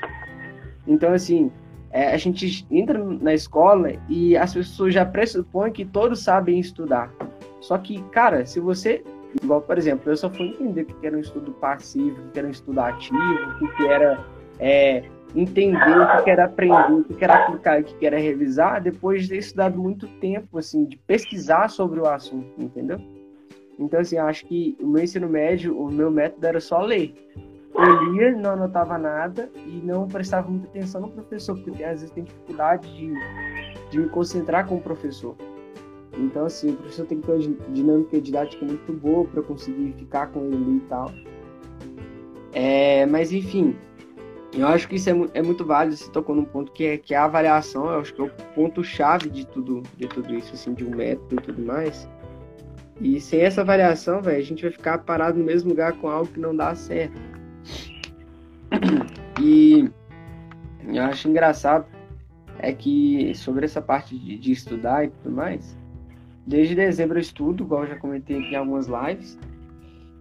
Então, 0.88 1.14
assim, 1.14 1.52
é, 1.92 2.14
a 2.14 2.18
gente 2.18 2.66
entra 2.70 2.98
na 2.98 3.34
escola 3.34 3.94
e 4.08 4.38
as 4.38 4.54
pessoas 4.54 4.94
já 4.94 5.06
pressupõem 5.06 5.72
que 5.72 5.86
todos 5.86 6.24
sabem 6.24 6.60
estudar. 6.60 7.12
Só 7.60 7.78
que, 7.78 8.02
cara, 8.10 8.46
se 8.46 8.60
você. 8.60 9.04
Igual, 9.44 9.62
por 9.62 9.78
exemplo, 9.78 10.12
eu 10.12 10.18
só 10.18 10.28
fui 10.28 10.48
entender 10.48 10.82
o 10.82 10.86
que 10.86 11.06
era 11.06 11.16
um 11.16 11.20
estudo 11.20 11.52
passivo, 11.52 12.20
o 12.20 12.32
que 12.32 12.40
era 12.40 12.48
um 12.48 12.52
estudo 12.52 12.80
ativo, 12.80 13.20
o 13.62 13.76
que 13.76 13.86
era 13.86 14.26
é, 14.60 15.04
entender 15.36 15.98
o 15.98 16.24
que 16.24 16.30
era 16.30 16.46
aprender, 16.46 16.94
o 16.94 17.04
que 17.04 17.24
era 17.24 17.46
aplicar, 17.46 17.82
o 17.82 17.84
que 17.84 18.06
era 18.06 18.18
revisar, 18.18 18.82
depois 18.82 19.24
de 19.24 19.30
ter 19.30 19.38
estudado 19.38 19.80
muito 19.80 20.08
tempo, 20.20 20.58
assim, 20.58 20.86
de 20.86 20.98
pesquisar 20.98 21.70
sobre 21.70 22.00
o 22.00 22.08
assunto, 22.08 22.50
entendeu? 22.58 23.00
Então, 23.78 24.00
assim, 24.00 24.18
acho 24.18 24.46
que 24.46 24.76
o 24.82 24.88
meu 24.88 25.04
ensino 25.04 25.30
médio, 25.30 25.80
o 25.80 25.90
meu 25.90 26.12
método 26.12 26.46
era 26.46 26.60
só 26.60 26.82
ler. 26.82 27.14
Eu 27.74 28.12
lia, 28.12 28.36
não 28.36 28.52
anotava 28.52 28.98
nada 28.98 29.50
e 29.56 29.80
não 29.84 30.08
prestava 30.08 30.50
muita 30.50 30.68
atenção 30.68 31.02
no 31.02 31.10
professor, 31.10 31.58
porque 31.62 31.84
às 31.84 32.02
vezes 32.02 32.12
tem 32.12 32.26
dificuldade 32.26 32.88
de, 32.94 33.14
de 33.90 34.00
me 34.00 34.10
concentrar 34.10 34.68
com 34.68 34.76
o 34.76 34.82
professor. 34.82 35.36
Então, 36.18 36.46
assim, 36.46 36.72
o 36.72 36.76
professor 36.76 37.06
tem 37.06 37.22
que 37.22 37.28
ter 37.28 37.34
uma 37.34 37.56
dinâmica 37.70 38.20
didática 38.20 38.66
muito 38.66 38.92
boa 38.92 39.24
para 39.26 39.42
conseguir 39.44 39.94
ficar 39.94 40.28
com 40.28 40.44
ele 40.46 40.78
e 40.78 40.80
tal. 40.90 41.10
É, 42.52 43.06
mas, 43.06 43.32
enfim, 43.32 43.78
eu 44.54 44.68
acho 44.68 44.88
que 44.88 44.96
isso 44.96 45.10
é, 45.10 45.14
é, 45.34 45.42
muito 45.42 45.64
válido. 45.64 45.96
Você 45.96 46.10
tocou 46.12 46.36
num 46.36 46.46
ponto 46.46 46.72
que 46.72 46.86
é, 46.86 46.98
que 46.98 47.14
é 47.14 47.18
a 47.18 47.26
avaliação. 47.26 47.86
Eu 47.90 48.00
acho 48.00 48.14
que 48.14 48.22
é 48.22 48.26
o 48.26 48.32
ponto-chave 48.56 49.30
de 49.30 49.46
tudo, 49.46 49.84
de 49.98 50.08
tudo 50.08 50.34
isso, 50.34 50.54
assim, 50.54 50.74
de 50.74 50.84
um 50.84 50.96
método 50.96 51.36
e 51.36 51.42
tudo 51.42 51.62
mais. 51.62 52.10
E 53.00 53.20
sem 53.22 53.42
essa 53.42 53.62
avaliação, 53.62 54.22
velho, 54.22 54.40
a 54.40 54.44
gente 54.44 54.64
vai 54.64 54.72
ficar 54.72 54.98
parado 55.00 55.38
no 55.38 55.46
mesmo 55.46 55.70
lugar 55.70 55.94
com 55.94 56.10
algo 56.10 56.32
que 56.32 56.40
não 56.40 56.56
dá 56.56 56.76
certo. 56.76 57.20
E 59.42 59.90
eu 60.86 61.04
acho 61.04 61.30
engraçado 61.30 61.86
é 62.60 62.74
que 62.74 63.34
sobre 63.36 63.64
essa 63.64 63.82
parte 63.82 64.18
de, 64.18 64.38
de 64.38 64.52
estudar 64.52 65.06
e 65.06 65.10
tudo 65.10 65.32
mais, 65.34 65.78
desde 66.46 66.76
dezembro 66.76 67.18
eu 67.18 67.22
estudo, 67.22 67.64
igual 67.64 67.84
eu 67.84 67.90
já 67.90 67.96
comentei 67.96 68.38
aqui 68.38 68.54
em 68.54 68.58
algumas 68.58 68.88
lives, 68.88 69.40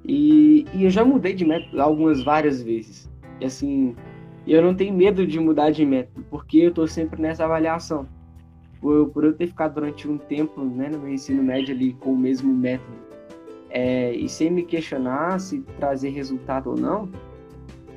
e, 0.04 0.64
e 0.72 0.84
eu 0.84 0.90
já 0.90 1.04
mudei 1.04 1.34
de 1.34 1.44
método 1.44 1.82
algumas 1.82 2.22
várias 2.22 2.62
vezes. 2.62 3.10
E 3.40 3.44
assim, 3.44 3.96
eu 4.52 4.62
não 4.62 4.74
tenho 4.74 4.94
medo 4.94 5.26
de 5.26 5.38
mudar 5.38 5.70
de 5.70 5.84
método, 5.84 6.24
porque 6.30 6.58
eu 6.58 6.68
estou 6.70 6.86
sempre 6.86 7.20
nessa 7.20 7.44
avaliação. 7.44 8.06
Por, 8.80 9.08
por, 9.10 9.24
eu 9.24 9.32
ter 9.32 9.48
ficado 9.48 9.74
durante 9.74 10.08
um 10.08 10.16
tempo 10.16 10.62
né, 10.64 10.88
no 10.88 11.00
meu 11.00 11.12
ensino 11.12 11.42
médio 11.42 11.74
ali 11.74 11.94
com 11.94 12.12
o 12.12 12.16
mesmo 12.16 12.52
método 12.54 13.08
é, 13.70 14.12
e 14.12 14.28
sem 14.28 14.50
me 14.50 14.62
questionar 14.62 15.40
se 15.40 15.60
trazer 15.78 16.10
resultado 16.10 16.70
ou 16.70 16.76
não, 16.76 17.08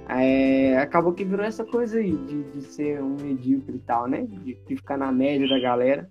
é, 0.10 0.78
acabou 0.78 1.14
que 1.14 1.24
virou 1.24 1.46
essa 1.46 1.64
coisa 1.64 2.00
aí 2.00 2.12
de, 2.12 2.44
de 2.44 2.62
ser 2.64 3.02
um 3.02 3.16
medíocre 3.16 3.76
e 3.76 3.80
tal, 3.80 4.08
né? 4.08 4.24
De, 4.24 4.56
de 4.56 4.76
ficar 4.76 4.98
na 4.98 5.12
média 5.12 5.48
da 5.48 5.60
galera. 5.60 6.10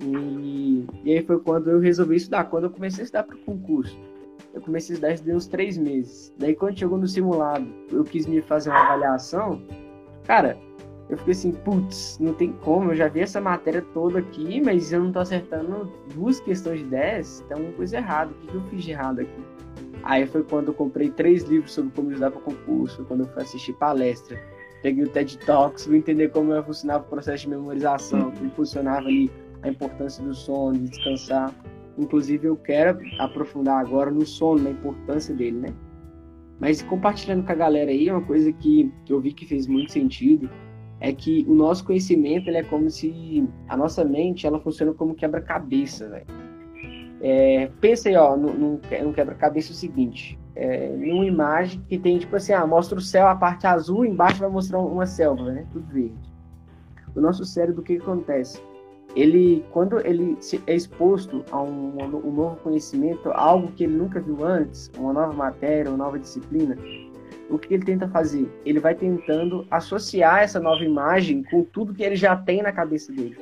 E, 0.00 0.84
e, 1.04 1.12
aí 1.12 1.22
foi 1.22 1.40
quando 1.40 1.70
eu 1.70 1.80
resolvi 1.80 2.16
estudar. 2.16 2.44
Quando 2.44 2.64
eu 2.64 2.70
comecei 2.70 3.02
a 3.02 3.04
estudar 3.04 3.22
para 3.24 3.36
o 3.36 3.40
concurso, 3.40 3.98
eu 4.54 4.60
comecei 4.60 4.94
a 4.94 4.94
estudar 4.94 5.14
isso 5.14 5.36
uns 5.36 5.46
três 5.46 5.76
meses. 5.76 6.32
Daí 6.38 6.54
quando 6.54 6.78
chegou 6.78 6.98
no 6.98 7.06
simulado, 7.06 7.66
eu 7.90 8.04
quis 8.04 8.26
me 8.26 8.40
fazer 8.40 8.70
uma 8.70 8.80
avaliação. 8.80 9.62
Cara, 10.24 10.58
eu 11.08 11.16
fiquei 11.16 11.32
assim, 11.32 11.52
putz, 11.52 12.18
não 12.20 12.34
tem 12.34 12.52
como, 12.52 12.92
eu 12.92 12.96
já 12.96 13.08
vi 13.08 13.20
essa 13.20 13.40
matéria 13.40 13.82
toda 13.94 14.18
aqui, 14.18 14.60
mas 14.60 14.92
eu 14.92 15.02
não 15.02 15.12
tô 15.12 15.20
acertando 15.20 15.90
duas 16.14 16.38
questões 16.40 16.80
de 16.80 16.86
10, 16.86 17.44
tem 17.48 17.56
uma 17.56 17.72
coisa 17.72 17.96
errada, 17.96 18.30
o 18.30 18.46
que 18.46 18.54
eu 18.54 18.60
fiz 18.64 18.84
de 18.84 18.90
errado 18.90 19.20
aqui? 19.20 19.42
Aí 20.02 20.26
foi 20.26 20.42
quando 20.42 20.68
eu 20.68 20.74
comprei 20.74 21.10
três 21.10 21.44
livros 21.44 21.72
sobre 21.72 21.92
como 21.92 22.10
estudar 22.10 22.30
para 22.30 22.40
concurso, 22.40 23.04
quando 23.04 23.20
eu 23.20 23.26
fui 23.28 23.42
assistir 23.42 23.72
palestra. 23.74 24.38
Peguei 24.82 25.04
o 25.04 25.08
TED 25.08 25.38
Talks, 25.38 25.86
fui 25.86 25.96
entender 25.96 26.28
como 26.28 26.62
funcionava 26.62 27.04
o 27.04 27.06
processo 27.08 27.44
de 27.44 27.50
memorização, 27.50 28.30
como 28.30 28.50
funcionava 28.50 29.06
ali 29.08 29.30
a 29.62 29.68
importância 29.68 30.22
do 30.22 30.34
sono, 30.34 30.78
de 30.78 30.90
descansar. 30.90 31.52
Inclusive, 31.98 32.46
eu 32.46 32.56
quero 32.56 32.98
aprofundar 33.18 33.80
agora 33.80 34.10
no 34.10 34.24
sono, 34.24 34.62
na 34.62 34.70
importância 34.70 35.34
dele, 35.34 35.58
né? 35.58 35.74
Mas 36.60 36.82
compartilhando 36.82 37.44
com 37.44 37.52
a 37.52 37.54
galera 37.54 37.90
aí, 37.90 38.10
uma 38.10 38.22
coisa 38.22 38.52
que 38.52 38.92
eu 39.08 39.20
vi 39.20 39.32
que 39.32 39.46
fez 39.46 39.66
muito 39.66 39.92
sentido 39.92 40.48
é 41.00 41.12
que 41.12 41.44
o 41.48 41.54
nosso 41.54 41.84
conhecimento 41.84 42.48
ele 42.48 42.58
é 42.58 42.64
como 42.64 42.90
se 42.90 43.48
a 43.68 43.76
nossa 43.76 44.04
mente 44.04 44.46
ela 44.46 44.58
funciona 44.58 44.92
como 44.92 45.14
quebra-cabeça, 45.14 46.08
velho. 46.08 46.26
É, 47.20 47.70
pensa 47.80 48.08
aí, 48.08 48.16
ó, 48.16 48.36
num, 48.36 48.80
num 49.02 49.12
quebra-cabeça 49.12 49.72
o 49.72 49.74
seguinte: 49.74 50.38
é, 50.54 50.88
numa 50.96 51.26
imagem 51.26 51.80
que 51.88 51.98
tem, 51.98 52.18
tipo 52.18 52.34
assim, 52.34 52.52
ah, 52.52 52.66
mostra 52.66 52.98
o 52.98 53.00
céu, 53.00 53.28
a 53.28 53.36
parte 53.36 53.66
azul, 53.66 54.04
embaixo 54.04 54.40
vai 54.40 54.48
mostrar 54.48 54.78
uma 54.80 55.06
selva, 55.06 55.52
né? 55.52 55.66
Tudo 55.72 55.86
verde. 55.92 56.14
O 57.14 57.20
nosso 57.20 57.44
cérebro, 57.44 57.80
o 57.80 57.84
que, 57.84 57.96
que 57.96 58.02
acontece? 58.02 58.60
Ele, 59.18 59.64
quando 59.72 59.98
ele 60.06 60.38
é 60.68 60.76
exposto 60.76 61.44
a 61.50 61.60
um, 61.60 61.92
um 61.98 62.30
novo 62.30 62.54
conhecimento, 62.62 63.32
algo 63.32 63.72
que 63.72 63.82
ele 63.82 63.96
nunca 63.96 64.20
viu 64.20 64.44
antes, 64.44 64.88
uma 64.96 65.12
nova 65.12 65.32
matéria, 65.32 65.90
uma 65.90 66.04
nova 66.04 66.20
disciplina, 66.20 66.78
o 67.50 67.58
que 67.58 67.74
ele 67.74 67.84
tenta 67.84 68.06
fazer? 68.06 68.48
Ele 68.64 68.78
vai 68.78 68.94
tentando 68.94 69.66
associar 69.72 70.44
essa 70.44 70.60
nova 70.60 70.84
imagem 70.84 71.42
com 71.50 71.64
tudo 71.64 71.92
que 71.92 72.04
ele 72.04 72.14
já 72.14 72.36
tem 72.36 72.62
na 72.62 72.70
cabeça 72.70 73.12
dele. 73.12 73.36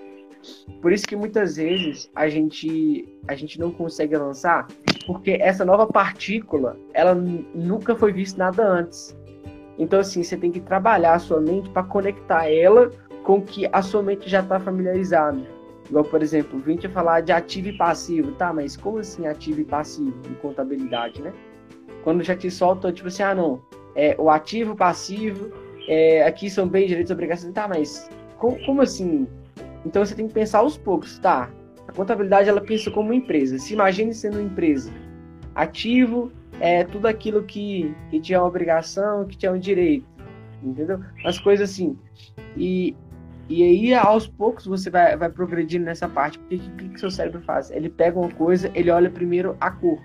Por 0.80 0.94
isso 0.94 1.06
que 1.06 1.14
muitas 1.14 1.56
vezes 1.56 2.10
a 2.14 2.26
gente, 2.26 3.06
a 3.28 3.34
gente 3.34 3.60
não 3.60 3.70
consegue 3.70 4.16
avançar, 4.16 4.66
porque 5.06 5.32
essa 5.32 5.62
nova 5.62 5.86
partícula, 5.86 6.74
ela 6.94 7.14
nunca 7.14 7.94
foi 7.94 8.14
vista 8.14 8.38
nada 8.38 8.66
antes. 8.66 9.14
Então, 9.78 10.00
assim, 10.00 10.22
você 10.22 10.38
tem 10.38 10.50
que 10.50 10.60
trabalhar 10.60 11.12
a 11.12 11.18
sua 11.18 11.38
mente 11.38 11.68
para 11.68 11.82
conectar 11.82 12.48
ela 12.48 12.90
com 13.24 13.40
o 13.40 13.42
que 13.42 13.68
a 13.70 13.82
sua 13.82 14.02
mente 14.02 14.26
já 14.26 14.40
está 14.40 14.58
familiarizada. 14.58 15.55
Igual, 15.88 16.04
por 16.04 16.22
exemplo, 16.22 16.58
vim 16.58 16.76
te 16.76 16.88
falar 16.88 17.20
de 17.20 17.32
ativo 17.32 17.68
e 17.68 17.76
passivo. 17.76 18.32
Tá, 18.32 18.52
mas 18.52 18.76
como 18.76 18.98
assim 18.98 19.26
ativo 19.26 19.60
e 19.60 19.64
passivo 19.64 20.14
em 20.28 20.34
contabilidade, 20.34 21.22
né? 21.22 21.32
Quando 22.02 22.22
já 22.22 22.36
te 22.36 22.50
solta, 22.50 22.92
tipo 22.92 23.08
assim, 23.08 23.22
ah, 23.22 23.34
não, 23.34 23.62
é, 23.94 24.14
o 24.18 24.30
ativo, 24.30 24.72
o 24.72 24.76
passivo, 24.76 25.50
é, 25.88 26.24
aqui 26.24 26.48
são 26.48 26.68
bens, 26.68 26.88
direitos 26.88 27.10
e 27.10 27.12
obrigações. 27.14 27.52
Tá, 27.52 27.66
mas 27.68 28.08
como, 28.38 28.58
como 28.64 28.82
assim 28.82 29.26
então 29.86 30.04
você 30.04 30.16
tem 30.16 30.26
que 30.26 30.34
pensar 30.34 30.58
aos 30.58 30.76
poucos, 30.76 31.16
tá? 31.20 31.48
A 31.86 31.92
contabilidade 31.92 32.48
ela 32.48 32.60
pensa 32.60 32.90
como 32.90 33.12
empresa. 33.14 33.56
Se 33.56 33.72
imagine 33.72 34.12
sendo 34.12 34.34
uma 34.34 34.42
empresa. 34.42 34.92
Ativo 35.54 36.32
é 36.58 36.82
tudo 36.82 37.06
aquilo 37.06 37.44
que, 37.44 37.94
que 38.10 38.20
tinha 38.20 38.40
uma 38.40 38.48
obrigação, 38.48 39.24
que 39.24 39.36
tinha 39.36 39.52
um 39.52 39.58
direito. 39.58 40.04
Entendeu? 40.60 41.00
As 41.24 41.38
coisas 41.38 41.70
assim. 41.70 41.96
E, 42.56 42.96
e 43.48 43.62
aí, 43.62 43.94
aos 43.94 44.26
poucos, 44.26 44.66
você 44.66 44.90
vai, 44.90 45.16
vai 45.16 45.30
progredindo 45.30 45.84
nessa 45.84 46.08
parte. 46.08 46.38
Porque 46.38 46.56
o 46.56 46.76
que, 46.76 46.88
que 46.88 47.00
seu 47.00 47.10
cérebro 47.10 47.40
faz? 47.42 47.70
Ele 47.70 47.88
pega 47.88 48.18
uma 48.18 48.30
coisa, 48.30 48.70
ele 48.74 48.90
olha 48.90 49.08
primeiro 49.08 49.56
a 49.60 49.70
cor. 49.70 50.00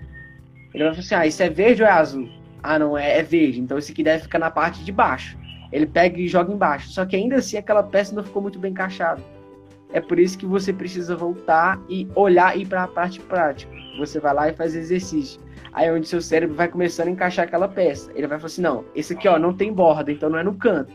Ele 0.72 0.84
vai 0.84 0.92
falar 0.92 1.04
assim: 1.04 1.14
ah, 1.14 1.26
isso 1.26 1.42
é 1.42 1.48
verde 1.48 1.82
ou 1.82 1.88
é 1.88 1.92
azul? 1.92 2.28
Ah, 2.62 2.78
não, 2.78 2.96
é, 2.96 3.18
é 3.18 3.22
verde. 3.22 3.60
Então 3.60 3.76
esse 3.76 3.90
aqui 3.90 4.04
deve 4.04 4.22
ficar 4.22 4.38
na 4.38 4.50
parte 4.50 4.84
de 4.84 4.92
baixo. 4.92 5.36
Ele 5.72 5.86
pega 5.86 6.20
e 6.20 6.28
joga 6.28 6.52
embaixo. 6.52 6.90
Só 6.90 7.04
que 7.04 7.16
ainda 7.16 7.36
assim 7.36 7.56
aquela 7.56 7.82
peça 7.82 8.14
não 8.14 8.22
ficou 8.22 8.40
muito 8.40 8.58
bem 8.58 8.70
encaixada. 8.70 9.22
É 9.92 10.00
por 10.00 10.18
isso 10.18 10.38
que 10.38 10.46
você 10.46 10.72
precisa 10.72 11.16
voltar 11.16 11.80
e 11.88 12.08
olhar 12.14 12.56
e 12.56 12.62
ir 12.62 12.66
para 12.66 12.84
a 12.84 12.88
parte 12.88 13.20
prática. 13.20 13.72
Você 13.98 14.20
vai 14.20 14.32
lá 14.32 14.48
e 14.48 14.54
faz 14.54 14.74
exercício. 14.74 15.40
Aí 15.72 15.88
é 15.88 15.92
onde 15.92 16.06
seu 16.06 16.20
cérebro 16.20 16.54
vai 16.54 16.68
começando 16.68 17.08
a 17.08 17.10
encaixar 17.10 17.46
aquela 17.46 17.68
peça. 17.68 18.10
Ele 18.14 18.26
vai 18.26 18.38
falar 18.38 18.46
assim: 18.46 18.62
não, 18.62 18.84
esse 18.94 19.14
aqui 19.14 19.26
ó, 19.26 19.38
não 19.38 19.52
tem 19.52 19.72
borda, 19.72 20.12
então 20.12 20.30
não 20.30 20.38
é 20.38 20.44
no 20.44 20.54
canto. 20.54 20.92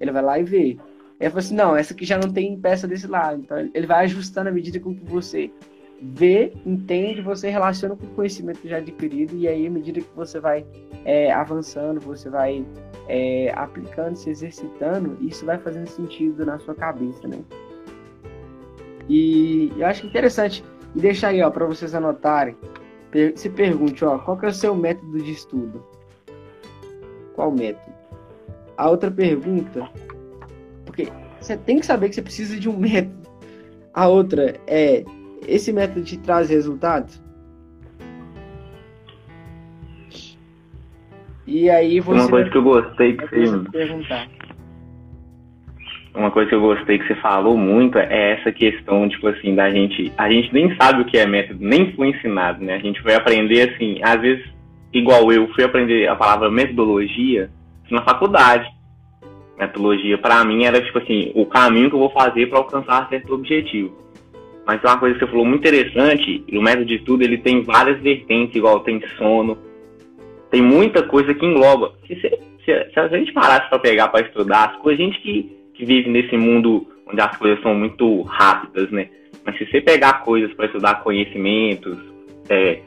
Ele 0.00 0.10
vai 0.10 0.22
lá 0.22 0.38
e 0.38 0.44
vê. 0.44 0.78
Ele 1.18 1.30
fala 1.30 1.40
assim: 1.40 1.54
não, 1.54 1.76
essa 1.76 1.94
aqui 1.94 2.04
já 2.04 2.18
não 2.18 2.32
tem 2.32 2.58
peça 2.58 2.86
desse 2.86 3.06
lado. 3.06 3.40
Então 3.40 3.58
ele 3.72 3.86
vai 3.86 4.04
ajustando 4.04 4.48
à 4.48 4.52
medida 4.52 4.78
com 4.80 4.94
que 4.94 5.04
você 5.04 5.50
vê, 6.00 6.52
entende, 6.64 7.22
você 7.22 7.48
relaciona 7.48 7.96
com 7.96 8.04
o 8.04 8.10
conhecimento 8.10 8.66
já 8.68 8.78
adquirido. 8.78 9.34
E 9.36 9.48
aí, 9.48 9.66
à 9.66 9.70
medida 9.70 10.00
que 10.00 10.14
você 10.14 10.38
vai 10.38 10.66
é, 11.04 11.32
avançando, 11.32 12.00
você 12.00 12.28
vai 12.28 12.64
é, 13.08 13.52
aplicando, 13.54 14.16
se 14.16 14.30
exercitando, 14.30 15.16
isso 15.20 15.46
vai 15.46 15.58
fazendo 15.58 15.86
sentido 15.86 16.44
na 16.44 16.58
sua 16.58 16.74
cabeça, 16.74 17.26
né? 17.26 17.38
E 19.08 19.72
eu 19.76 19.86
acho 19.86 20.06
interessante. 20.06 20.64
E 20.94 21.00
deixa 21.00 21.28
aí, 21.28 21.42
ó, 21.42 21.50
para 21.50 21.64
vocês 21.64 21.94
anotarem. 21.94 22.56
Se 23.34 23.48
pergunte, 23.48 24.04
ó, 24.04 24.18
qual 24.18 24.36
que 24.36 24.44
é 24.44 24.48
o 24.48 24.52
seu 24.52 24.74
método 24.74 25.22
de 25.22 25.32
estudo? 25.32 25.82
Qual 27.34 27.50
método? 27.50 27.94
A 28.76 28.90
outra 28.90 29.10
pergunta, 29.10 29.88
porque 30.86 31.08
você 31.38 31.56
tem 31.56 31.78
que 31.78 31.84
saber 31.84 32.08
que 32.08 32.14
você 32.14 32.22
precisa 32.22 32.58
de 32.58 32.68
um 32.68 32.78
método. 32.78 33.28
A 33.92 34.08
outra 34.08 34.54
é, 34.66 35.04
esse 35.46 35.72
método 35.72 36.02
te 36.02 36.16
traz 36.16 36.48
resultados? 36.48 37.22
E 41.46 41.68
aí 41.68 42.00
você. 42.00 42.20
Uma 42.20 42.30
coisa 42.30 42.50
que 42.50 42.56
eu 42.56 42.62
gostei 42.62 43.16
que 43.16 43.26
você. 43.26 43.70
Perguntar 43.70 44.28
uma 46.16 46.30
coisa 46.30 46.48
que 46.48 46.54
eu 46.54 46.60
gostei 46.60 46.98
que 46.98 47.06
você 47.06 47.14
falou 47.16 47.56
muito 47.56 47.98
é 47.98 48.32
essa 48.32 48.50
questão, 48.50 49.08
tipo 49.08 49.28
assim, 49.28 49.54
da 49.54 49.70
gente. 49.70 50.10
A 50.16 50.30
gente 50.30 50.52
nem 50.52 50.74
sabe 50.76 51.02
o 51.02 51.04
que 51.04 51.18
é 51.18 51.26
método, 51.26 51.62
nem 51.62 51.92
foi 51.92 52.08
ensinado, 52.08 52.64
né? 52.64 52.74
A 52.74 52.78
gente 52.78 53.00
foi 53.02 53.14
aprender, 53.14 53.70
assim, 53.70 54.00
às 54.02 54.20
vezes, 54.20 54.44
igual 54.92 55.30
eu, 55.30 55.46
fui 55.48 55.62
aprender 55.62 56.08
a 56.08 56.16
palavra 56.16 56.50
metodologia 56.50 57.50
na 57.90 58.02
faculdade. 58.02 58.66
Metodologia, 59.58 60.18
para 60.18 60.44
mim, 60.44 60.64
era, 60.64 60.80
tipo 60.80 60.98
assim, 60.98 61.32
o 61.34 61.46
caminho 61.46 61.88
que 61.88 61.96
eu 61.96 62.00
vou 62.00 62.10
fazer 62.10 62.46
para 62.48 62.58
alcançar 62.58 63.08
certo 63.08 63.34
objetivo. 63.34 63.96
Mas 64.66 64.82
uma 64.82 64.98
coisa 64.98 65.14
que 65.14 65.24
você 65.24 65.30
falou 65.30 65.46
muito 65.46 65.66
interessante, 65.66 66.44
o 66.52 66.60
método 66.60 66.86
de 66.86 66.96
estudo, 66.96 67.22
ele 67.22 67.38
tem 67.38 67.62
várias 67.62 68.00
vertentes, 68.00 68.56
igual 68.56 68.80
tem 68.80 69.00
sono, 69.16 69.56
tem 70.50 70.60
muita 70.60 71.02
coisa 71.04 71.32
que 71.32 71.46
engloba. 71.46 71.92
Se, 72.06 72.14
se, 72.16 72.30
se, 72.64 73.00
a 73.00 73.08
gente 73.08 73.32
parasse 73.32 73.68
para 73.68 73.78
pegar 73.78 74.08
para 74.08 74.26
estudar 74.26 74.70
as 74.70 74.76
coisas, 74.76 75.00
a 75.00 75.04
gente 75.04 75.20
que 75.22 75.56
que 75.76 75.84
vive 75.84 76.10
nesse 76.10 76.36
mundo 76.36 76.86
onde 77.06 77.20
as 77.20 77.36
coisas 77.36 77.60
são 77.62 77.74
muito 77.74 78.22
rápidas, 78.22 78.90
né? 78.90 79.08
Mas 79.44 79.56
se 79.58 79.66
você 79.66 79.80
pegar 79.80 80.24
coisas 80.24 80.52
para 80.54 80.66
estudar 80.66 81.02
conhecimentos, 81.02 81.96
é, 82.48 82.80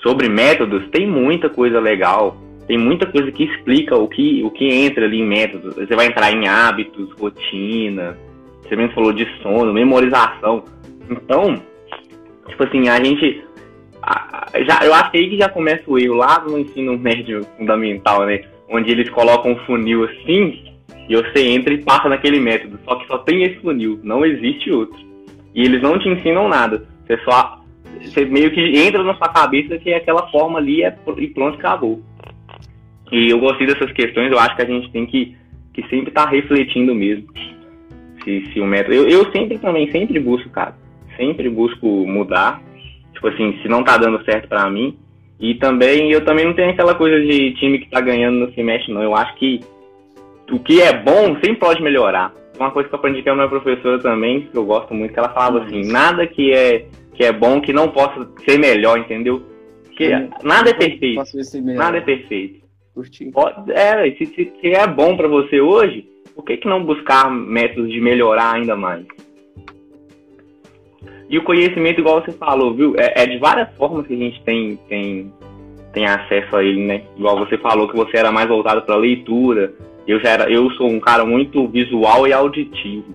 sobre 0.00 0.28
métodos, 0.28 0.86
tem 0.90 1.06
muita 1.06 1.48
coisa 1.48 1.80
legal. 1.80 2.36
Tem 2.66 2.78
muita 2.78 3.06
coisa 3.06 3.30
que 3.30 3.44
explica 3.44 3.96
o 3.96 4.08
que, 4.08 4.42
o 4.42 4.50
que 4.50 4.66
entra 4.66 5.04
ali 5.04 5.20
em 5.20 5.26
métodos. 5.26 5.74
Você 5.74 5.94
vai 5.94 6.06
entrar 6.06 6.32
em 6.32 6.48
hábitos, 6.48 7.12
rotina. 7.12 8.16
Você 8.62 8.74
mesmo 8.74 8.94
falou 8.94 9.12
de 9.12 9.26
sono, 9.42 9.72
memorização. 9.72 10.64
Então, 11.10 11.60
Tipo 12.48 12.64
assim, 12.64 12.88
a 12.88 13.02
gente. 13.02 13.42
já, 14.66 14.84
eu 14.84 15.10
que 15.10 15.18
aí 15.18 15.30
que 15.30 15.38
já 15.38 15.48
começa 15.48 15.82
o 15.86 15.98
erro 15.98 16.14
lá 16.14 16.40
no 16.40 16.58
ensino 16.58 16.98
médio 16.98 17.44
fundamental, 17.56 18.26
né? 18.26 18.42
Onde 18.68 18.90
eles 18.90 19.08
colocam 19.10 19.52
um 19.52 19.58
funil 19.66 20.04
assim 20.04 20.62
e 21.08 21.16
você 21.16 21.48
entra 21.48 21.74
e 21.74 21.82
passa 21.82 22.08
naquele 22.08 22.40
método. 22.40 22.78
Só 22.84 22.96
que 22.96 23.06
só 23.06 23.18
tem 23.18 23.42
esse 23.42 23.60
funil, 23.60 24.00
não 24.02 24.24
existe 24.24 24.70
outro. 24.70 24.98
E 25.54 25.64
eles 25.64 25.82
não 25.82 25.98
te 25.98 26.08
ensinam 26.08 26.48
nada. 26.48 26.86
Você 27.06 27.18
só. 27.24 27.60
Você 28.00 28.24
meio 28.24 28.50
que 28.50 28.60
entra 28.60 29.02
na 29.02 29.14
sua 29.14 29.28
cabeça 29.28 29.78
que 29.78 29.90
é 29.90 29.96
aquela 29.96 30.28
forma 30.30 30.58
ali 30.58 30.82
é, 30.82 30.94
e 31.16 31.28
pronto, 31.28 31.58
acabou. 31.58 32.02
E 33.14 33.30
eu 33.30 33.38
gostei 33.38 33.64
dessas 33.64 33.92
questões, 33.92 34.32
eu 34.32 34.38
acho 34.40 34.56
que 34.56 34.62
a 34.62 34.66
gente 34.66 34.90
tem 34.90 35.06
que, 35.06 35.36
que 35.72 35.82
sempre 35.82 36.08
estar 36.08 36.24
tá 36.24 36.30
refletindo 36.30 36.92
mesmo. 36.92 37.28
Se, 38.24 38.52
se 38.52 38.60
o 38.60 38.66
método. 38.66 38.92
Eu, 38.92 39.08
eu 39.08 39.30
sempre 39.30 39.56
também, 39.56 39.88
sempre 39.92 40.18
busco, 40.18 40.50
cara. 40.50 40.74
Sempre 41.16 41.48
busco 41.48 41.86
mudar. 41.86 42.60
Tipo 43.12 43.28
assim, 43.28 43.56
se 43.62 43.68
não 43.68 43.84
tá 43.84 43.96
dando 43.96 44.24
certo 44.24 44.48
para 44.48 44.68
mim. 44.68 44.98
E 45.38 45.54
também, 45.54 46.10
eu 46.10 46.24
também 46.24 46.44
não 46.44 46.54
tenho 46.54 46.70
aquela 46.70 46.96
coisa 46.96 47.20
de 47.24 47.52
time 47.54 47.78
que 47.78 47.88
tá 47.88 48.00
ganhando 48.00 48.36
no 48.38 48.52
semestre, 48.52 48.92
não. 48.92 49.00
Eu 49.00 49.14
acho 49.14 49.32
que 49.36 49.60
o 50.50 50.58
que 50.58 50.80
é 50.80 50.92
bom 50.92 51.36
sempre 51.36 51.56
pode 51.56 51.80
melhorar. 51.80 52.34
Uma 52.58 52.72
coisa 52.72 52.88
que 52.88 52.94
eu 52.96 52.98
aprendi 52.98 53.22
com 53.22 53.30
a 53.30 53.34
minha 53.36 53.48
professora 53.48 54.00
também, 54.00 54.40
que 54.40 54.58
eu 54.58 54.64
gosto 54.64 54.92
muito, 54.92 55.12
que 55.12 55.18
ela 55.20 55.28
falava 55.28 55.62
assim, 55.62 55.86
nada 55.86 56.26
que 56.26 56.52
é, 56.52 56.86
que 57.14 57.22
é 57.22 57.30
bom 57.30 57.60
que 57.60 57.72
não 57.72 57.90
possa 57.90 58.28
ser 58.44 58.58
melhor, 58.58 58.98
entendeu? 58.98 59.40
Porque 59.84 60.08
nada 60.42 60.70
é 60.70 60.74
perfeito. 60.74 61.22
Nada 61.76 61.98
é 61.98 62.00
perfeito. 62.00 62.63
Pode, 63.32 63.72
é, 63.72 64.10
se, 64.12 64.26
se, 64.26 64.52
se 64.60 64.68
é 64.68 64.86
bom 64.86 65.16
para 65.16 65.28
você 65.28 65.60
hoje, 65.60 66.06
por 66.34 66.44
que, 66.44 66.56
que 66.56 66.68
não 66.68 66.84
buscar 66.84 67.30
métodos 67.30 67.90
de 67.90 68.00
melhorar 68.00 68.54
ainda 68.54 68.76
mais? 68.76 69.04
E 71.28 71.38
o 71.38 71.42
conhecimento, 71.42 72.00
igual 72.00 72.22
você 72.22 72.32
falou, 72.32 72.74
viu? 72.74 72.94
É, 72.96 73.22
é, 73.22 73.26
de 73.26 73.38
várias 73.38 73.74
formas 73.76 74.06
que 74.06 74.14
a 74.14 74.16
gente 74.16 74.42
tem, 74.42 74.76
tem, 74.88 75.32
tem 75.92 76.06
acesso 76.06 76.56
a 76.56 76.62
ele, 76.62 76.84
né? 76.84 77.02
Igual 77.16 77.38
você 77.38 77.56
falou 77.58 77.88
que 77.88 77.96
você 77.96 78.16
era 78.16 78.30
mais 78.30 78.48
voltado 78.48 78.82
para 78.82 78.96
leitura. 78.96 79.72
Eu 80.06 80.20
já 80.20 80.30
era, 80.30 80.50
eu 80.50 80.70
sou 80.72 80.88
um 80.88 81.00
cara 81.00 81.24
muito 81.24 81.66
visual 81.68 82.26
e 82.28 82.32
auditivo. 82.32 83.14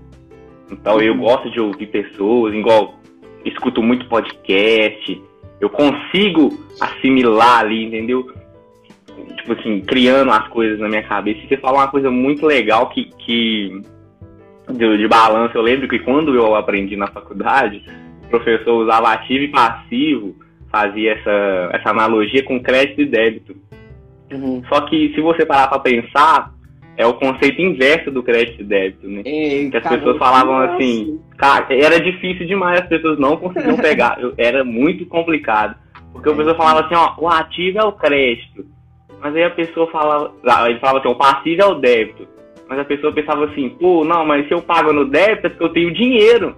Então 0.71 0.95
uhum. 0.95 1.01
eu 1.01 1.15
gosto 1.15 1.50
de 1.51 1.59
ouvir 1.59 1.88
pessoas, 1.88 2.53
igual 2.53 2.95
escuto 3.45 3.81
muito 3.81 4.07
podcast. 4.07 5.21
Eu 5.62 5.69
consigo 5.69 6.57
assimilar 6.79 7.59
ali, 7.59 7.86
entendeu? 7.86 8.25
Tipo 9.36 9.53
assim, 9.53 9.81
criando 9.81 10.31
as 10.31 10.48
coisas 10.48 10.79
na 10.79 10.88
minha 10.88 11.03
cabeça. 11.03 11.39
E 11.43 11.48
você 11.48 11.57
falou 11.57 11.79
uma 11.79 11.88
coisa 11.88 12.09
muito 12.09 12.45
legal 12.45 12.89
que, 12.89 13.05
que 13.19 13.81
de, 14.69 14.98
de 14.98 15.07
balanço. 15.07 15.57
Eu 15.57 15.62
lembro 15.62 15.88
que 15.88 16.00
quando 16.00 16.36
eu 16.36 16.55
aprendi 16.55 16.95
na 16.95 17.07
faculdade, 17.07 17.83
o 18.25 18.29
professor 18.29 18.83
usava 18.83 19.13
ativo 19.13 19.43
e 19.43 19.48
passivo, 19.50 20.36
fazia 20.71 21.13
essa, 21.13 21.69
essa 21.74 21.89
analogia 21.89 22.43
com 22.43 22.62
crédito 22.62 23.01
e 23.01 23.05
débito. 23.05 23.55
Uhum. 24.31 24.62
Só 24.69 24.81
que 24.81 25.12
se 25.15 25.21
você 25.21 25.45
parar 25.45 25.67
para 25.67 25.79
pensar, 25.79 26.53
é 26.95 27.05
o 27.05 27.13
conceito 27.13 27.62
inverso 27.62 28.12
do 28.12 28.21
crédito 28.21 28.62
e 28.62 28.65
débito, 28.65 29.07
né? 29.07 29.21
Ei, 29.25 29.69
que 29.69 29.77
as 29.77 29.88
pessoas 29.88 30.17
falavam 30.17 30.57
assim, 30.57 31.19
cara, 31.38 31.65
era 31.69 32.00
difícil 32.00 32.45
demais, 32.45 32.81
as 32.81 32.88
pessoas 32.88 33.17
não 33.17 33.38
conseguiam 33.38 33.77
pegar, 33.79 34.19
era 34.38 34.63
muito 34.63 35.05
complicado. 35.05 35.75
Porque 36.12 36.29
o 36.29 36.36
professor 36.36 36.57
falava 36.57 36.86
assim, 36.86 36.95
ó, 36.95 37.13
o 37.17 37.29
ativo 37.29 37.79
é 37.79 37.83
o 37.83 37.93
crédito, 37.93 38.65
mas 39.21 39.35
aí 39.35 39.43
a 39.43 39.49
pessoa 39.49 39.89
falava, 39.91 40.33
ah, 40.45 40.69
ele 40.69 40.79
falava 40.79 40.99
assim, 40.99 41.09
o 41.09 41.15
passivo 41.15 41.61
é 41.61 41.65
o 41.65 41.75
débito. 41.75 42.27
Mas 42.67 42.79
a 42.79 42.85
pessoa 42.85 43.11
pensava 43.11 43.45
assim, 43.45 43.69
pô, 43.69 44.05
não, 44.05 44.25
mas 44.25 44.47
se 44.47 44.53
eu 44.53 44.61
pago 44.61 44.93
no 44.93 45.05
débito 45.05 45.47
é 45.47 45.49
porque 45.49 45.63
eu 45.63 45.73
tenho 45.73 45.93
dinheiro. 45.93 46.55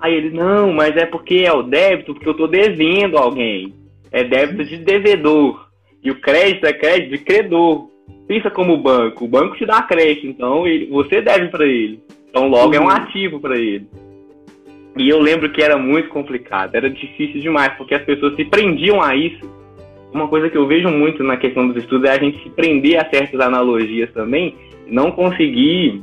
Aí 0.00 0.14
ele, 0.14 0.30
não, 0.30 0.72
mas 0.72 0.96
é 0.96 1.04
porque 1.04 1.42
é 1.44 1.52
o 1.52 1.62
débito, 1.62 2.14
porque 2.14 2.28
eu 2.28 2.34
tô 2.34 2.46
devendo 2.46 3.18
alguém. 3.18 3.74
É 4.10 4.22
débito 4.22 4.64
de 4.64 4.78
devedor. 4.78 5.68
E 6.02 6.10
o 6.10 6.20
crédito 6.20 6.64
é 6.64 6.72
crédito 6.72 7.10
de 7.10 7.18
credor. 7.18 7.88
Pensa 8.26 8.50
como 8.50 8.74
o 8.74 8.78
banco. 8.78 9.24
O 9.24 9.28
banco 9.28 9.56
te 9.56 9.66
dá 9.66 9.82
crédito, 9.82 10.28
então 10.28 10.62
você 10.90 11.20
deve 11.20 11.48
para 11.48 11.66
ele. 11.66 12.00
Então 12.30 12.48
logo 12.48 12.74
é 12.74 12.80
um 12.80 12.88
ativo 12.88 13.40
para 13.40 13.56
ele. 13.58 13.88
E 14.96 15.08
eu 15.08 15.20
lembro 15.20 15.50
que 15.50 15.62
era 15.62 15.76
muito 15.76 16.08
complicado, 16.08 16.74
era 16.74 16.88
difícil 16.88 17.40
demais, 17.40 17.72
porque 17.76 17.94
as 17.94 18.02
pessoas 18.02 18.34
se 18.36 18.44
prendiam 18.44 19.02
a 19.02 19.14
isso 19.14 19.57
uma 20.12 20.28
coisa 20.28 20.48
que 20.48 20.56
eu 20.56 20.66
vejo 20.66 20.88
muito 20.88 21.22
na 21.22 21.36
questão 21.36 21.68
dos 21.68 21.76
estudos 21.76 22.08
é 22.08 22.12
a 22.12 22.18
gente 22.18 22.42
se 22.42 22.50
prender 22.50 22.98
a 22.98 23.08
certas 23.08 23.40
analogias 23.40 24.10
também, 24.12 24.56
não 24.86 25.10
conseguir 25.10 26.02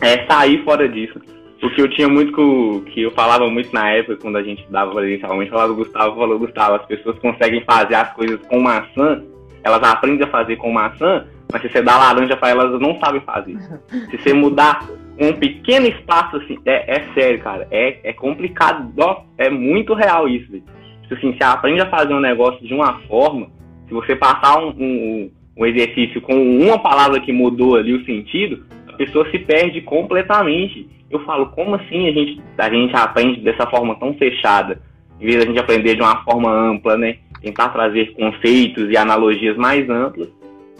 é, 0.00 0.26
sair 0.26 0.62
fora 0.64 0.88
disso. 0.88 1.20
Porque 1.60 1.80
eu 1.80 1.88
tinha 1.88 2.08
muito 2.08 2.84
que 2.92 3.02
eu 3.02 3.10
falava 3.12 3.48
muito 3.48 3.72
na 3.72 3.90
época, 3.90 4.18
quando 4.20 4.36
a 4.36 4.42
gente 4.42 4.66
dava 4.70 4.92
presencialmente, 4.92 5.50
falava 5.50 5.68
do 5.68 5.76
Gustavo, 5.76 6.16
falou, 6.16 6.38
Gustavo, 6.38 6.74
as 6.74 6.86
pessoas 6.86 7.18
conseguem 7.18 7.64
fazer 7.64 7.94
as 7.94 8.12
coisas 8.12 8.38
com 8.46 8.60
maçã, 8.60 9.22
elas 9.64 9.82
aprendem 9.82 10.26
a 10.26 10.30
fazer 10.30 10.56
com 10.56 10.70
maçã, 10.70 11.26
mas 11.50 11.62
se 11.62 11.68
você 11.70 11.80
dá 11.80 11.96
laranja 11.96 12.36
para 12.36 12.50
elas, 12.50 12.66
elas 12.66 12.80
não 12.80 12.98
sabem 13.00 13.20
fazer. 13.22 13.56
Se 14.10 14.18
você 14.18 14.32
mudar 14.32 14.86
um 15.18 15.32
pequeno 15.32 15.86
espaço 15.86 16.36
assim, 16.36 16.58
é, 16.64 16.98
é 16.98 17.04
sério, 17.14 17.40
cara, 17.40 17.66
é, 17.70 18.00
é 18.02 18.12
complicado, 18.12 18.92
é 19.38 19.48
muito 19.48 19.94
real 19.94 20.28
isso, 20.28 20.50
velho. 20.50 20.64
Tipo 21.08 21.14
assim, 21.14 21.36
você 21.36 21.44
aprende 21.44 21.80
a 21.80 21.90
fazer 21.90 22.12
um 22.14 22.20
negócio 22.20 22.66
de 22.66 22.74
uma 22.74 23.00
forma, 23.02 23.48
se 23.86 23.94
você 23.94 24.16
passar 24.16 24.58
um, 24.58 24.70
um, 24.70 25.30
um 25.56 25.66
exercício 25.66 26.20
com 26.20 26.34
uma 26.34 26.78
palavra 26.78 27.20
que 27.20 27.32
mudou 27.32 27.76
ali 27.76 27.94
o 27.94 28.04
sentido, 28.04 28.66
a 28.88 28.92
pessoa 28.94 29.28
se 29.30 29.38
perde 29.38 29.80
completamente. 29.80 30.88
Eu 31.08 31.20
falo, 31.20 31.46
como 31.50 31.76
assim 31.76 32.08
a 32.08 32.12
gente, 32.12 32.42
a 32.58 32.68
gente 32.68 32.96
aprende 32.96 33.40
dessa 33.40 33.66
forma 33.68 33.94
tão 33.94 34.14
fechada, 34.14 34.80
em 35.20 35.26
vez 35.26 35.36
de 35.36 35.42
a 35.42 35.46
gente 35.46 35.60
aprender 35.60 35.94
de 35.94 36.02
uma 36.02 36.24
forma 36.24 36.50
ampla, 36.50 36.96
né? 36.96 37.18
Tentar 37.40 37.68
trazer 37.68 38.12
conceitos 38.14 38.90
e 38.90 38.96
analogias 38.96 39.56
mais 39.56 39.88
amplas, 39.88 40.28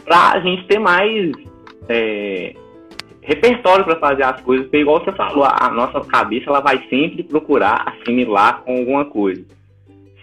para 0.05 0.33
a 0.33 0.41
gente 0.41 0.65
ter 0.65 0.81
mais 0.81 1.31
é, 1.89 2.53
repertório 3.23 3.85
para 3.85 3.97
fazer 3.97 4.25
as 4.25 4.41
coisas, 4.41 4.67
porque 4.67 4.81
igual 4.81 5.05
você 5.05 5.13
falou, 5.13 5.45
a 5.45 5.71
nossa 5.71 6.01
cabeça 6.01 6.51
ela 6.51 6.61
vai 6.61 6.83
sempre 6.91 7.23
procurar 7.23 7.85
assimilar 7.87 8.63
com 8.63 8.79
alguma 8.79 9.05
coisa 9.05 9.45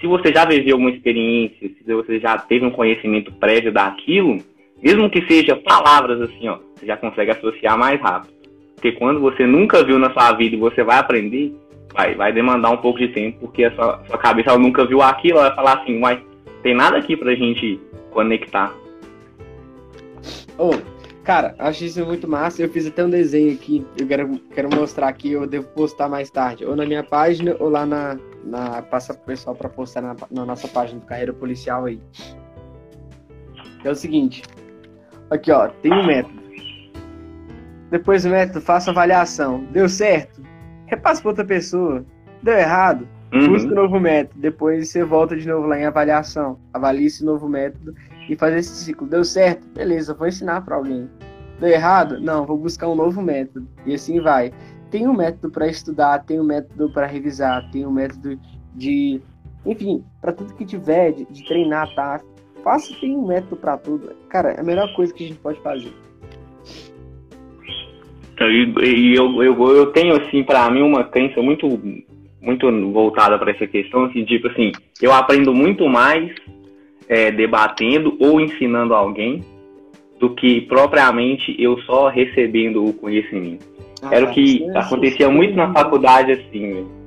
se 0.03 0.07
você 0.07 0.33
já 0.33 0.43
viveu 0.43 0.75
uma 0.75 0.89
experiência, 0.89 1.69
se 1.69 1.93
você 1.93 2.19
já 2.19 2.37
teve 2.37 2.65
um 2.65 2.71
conhecimento 2.71 3.31
prévio 3.35 3.71
daquilo, 3.71 4.37
mesmo 4.81 5.09
que 5.09 5.25
seja 5.25 5.55
palavras 5.55 6.19
assim, 6.19 6.49
ó, 6.49 6.57
você 6.75 6.85
já 6.85 6.97
consegue 6.97 7.31
associar 7.31 7.77
mais 7.77 8.01
rápido. 8.01 8.33
Porque 8.75 8.91
quando 8.91 9.21
você 9.21 9.47
nunca 9.47 9.81
viu 9.81 9.97
na 9.97 10.11
sua 10.11 10.33
vida 10.33 10.57
e 10.57 10.59
você 10.59 10.83
vai 10.83 10.97
aprender, 10.97 11.53
vai, 11.93 12.15
vai 12.15 12.33
demandar 12.33 12.71
um 12.71 12.77
pouco 12.77 12.99
de 12.99 13.07
tempo, 13.07 13.39
porque 13.39 13.63
a 13.63 13.73
sua, 13.75 14.03
sua 14.05 14.17
cabeça 14.17 14.49
ela 14.49 14.59
nunca 14.59 14.85
viu 14.85 15.01
aquilo, 15.01 15.37
ela 15.37 15.47
vai 15.47 15.55
falar 15.55 15.81
assim, 15.81 15.97
mas 15.97 16.19
tem 16.61 16.75
nada 16.75 16.97
aqui 16.97 17.15
pra 17.15 17.33
gente 17.33 17.79
conectar. 18.11 18.73
Oh, 20.57 20.75
cara, 21.23 21.55
acho 21.57 21.85
isso 21.85 22.05
muito 22.05 22.27
massa. 22.27 22.61
Eu 22.61 22.69
fiz 22.69 22.85
até 22.85 23.03
um 23.03 23.09
desenho 23.09 23.53
aqui, 23.53 23.85
eu 23.99 24.07
quero, 24.07 24.39
quero 24.53 24.75
mostrar 24.75 25.07
aqui, 25.07 25.31
eu 25.31 25.47
devo 25.47 25.67
postar 25.69 26.09
mais 26.09 26.29
tarde, 26.29 26.65
ou 26.65 26.75
na 26.75 26.85
minha 26.85 27.03
página 27.03 27.55
ou 27.59 27.69
lá 27.69 27.85
na, 27.85 28.17
na, 28.43 28.81
passa 28.81 29.13
pro 29.13 29.25
pessoal 29.25 29.55
para 29.55 29.69
postar 29.69 30.01
na, 30.01 30.15
na, 30.29 30.45
nossa 30.45 30.67
página 30.67 30.99
do 30.99 31.05
Carreira 31.05 31.33
Policial 31.33 31.85
aí. 31.85 31.99
É 33.83 33.89
o 33.89 33.95
seguinte, 33.95 34.43
aqui 35.29 35.51
ó, 35.51 35.67
tem 35.67 35.91
um 35.91 36.05
método. 36.05 36.43
Depois 37.89 38.23
do 38.23 38.29
método, 38.29 38.61
faça 38.61 38.91
avaliação. 38.91 39.65
Deu 39.71 39.87
certo? 39.87 40.41
Repasse 40.87 41.21
para 41.21 41.29
outra 41.29 41.45
pessoa. 41.45 42.03
Deu 42.41 42.55
errado? 42.55 43.07
Uhum. 43.31 43.49
Busca 43.49 43.71
um 43.71 43.75
novo 43.75 43.99
método. 43.99 44.39
Depois 44.39 44.89
você 44.89 45.03
volta 45.03 45.35
de 45.35 45.47
novo 45.47 45.67
lá 45.67 45.77
em 45.77 45.85
avaliação. 45.85 46.59
Avalie 46.73 47.05
esse 47.05 47.23
novo 47.23 47.47
método 47.47 47.93
e 48.29 48.35
faz 48.35 48.55
esse 48.55 48.85
ciclo. 48.85 49.07
Deu 49.07 49.23
certo? 49.23 49.67
Beleza, 49.73 50.13
vou 50.13 50.27
ensinar 50.27 50.61
para 50.61 50.75
alguém. 50.75 51.09
Deu 51.59 51.69
errado? 51.69 52.19
Não, 52.19 52.45
vou 52.45 52.57
buscar 52.57 52.87
um 52.87 52.95
novo 52.95 53.21
método. 53.21 53.67
E 53.85 53.93
assim 53.93 54.19
vai 54.19 54.51
tem 54.93 55.07
um 55.07 55.13
método 55.13 55.49
para 55.49 55.67
estudar, 55.67 56.23
tem 56.23 56.39
um 56.39 56.43
método 56.43 56.87
para 56.93 57.07
revisar, 57.07 57.67
tem 57.71 57.83
um 57.83 57.91
método 57.91 58.39
de. 58.75 59.19
Enfim, 59.65 60.03
para 60.21 60.31
tudo 60.31 60.53
que 60.53 60.63
tiver, 60.63 61.13
de, 61.13 61.25
de, 61.25 61.43
treinar, 61.45 61.91
tá? 61.95 62.21
Faça, 62.63 62.93
tem 63.01 63.17
um 63.17 63.25
método 63.25 63.55
para 63.55 63.75
tudo. 63.75 64.11
Cara, 64.29 64.51
é 64.51 64.59
a 64.59 64.63
melhor 64.63 64.93
coisa 64.93 65.11
que 65.11 65.23
a 65.23 65.27
gente 65.29 65.39
pode 65.39 65.59
fazer. 65.61 65.91
E, 68.39 68.85
e 68.85 69.15
eu, 69.15 69.41
eu, 69.41 69.75
eu 69.75 69.87
tenho, 69.87 70.15
assim, 70.21 70.43
para 70.43 70.69
mim, 70.69 70.83
uma 70.83 71.05
crença 71.05 71.41
muito, 71.41 71.67
muito 72.39 72.69
voltada 72.91 73.39
para 73.39 73.49
essa 73.49 73.65
questão, 73.65 74.05
assim, 74.05 74.23
tipo 74.25 74.47
assim, 74.47 74.71
eu 75.01 75.11
aprendo 75.11 75.55
muito 75.55 75.89
mais 75.89 76.31
é, 77.13 77.31
debatendo 77.31 78.17
ou 78.19 78.41
ensinando 78.41 78.95
alguém 78.95 79.43
do 80.19 80.31
que 80.31 80.61
propriamente 80.61 81.55
eu 81.59 81.77
só 81.81 82.07
recebendo 82.07 82.83
o 82.83 82.93
conhecimento. 82.93 83.63
Ah, 84.01 84.15
Era 84.15 84.25
o 84.25 84.31
que 84.31 84.65
acontecia 84.75 85.29
muito 85.29 85.55
na 85.55 85.71
faculdade, 85.71 86.31
assim, 86.31 86.73
véio. 86.73 87.03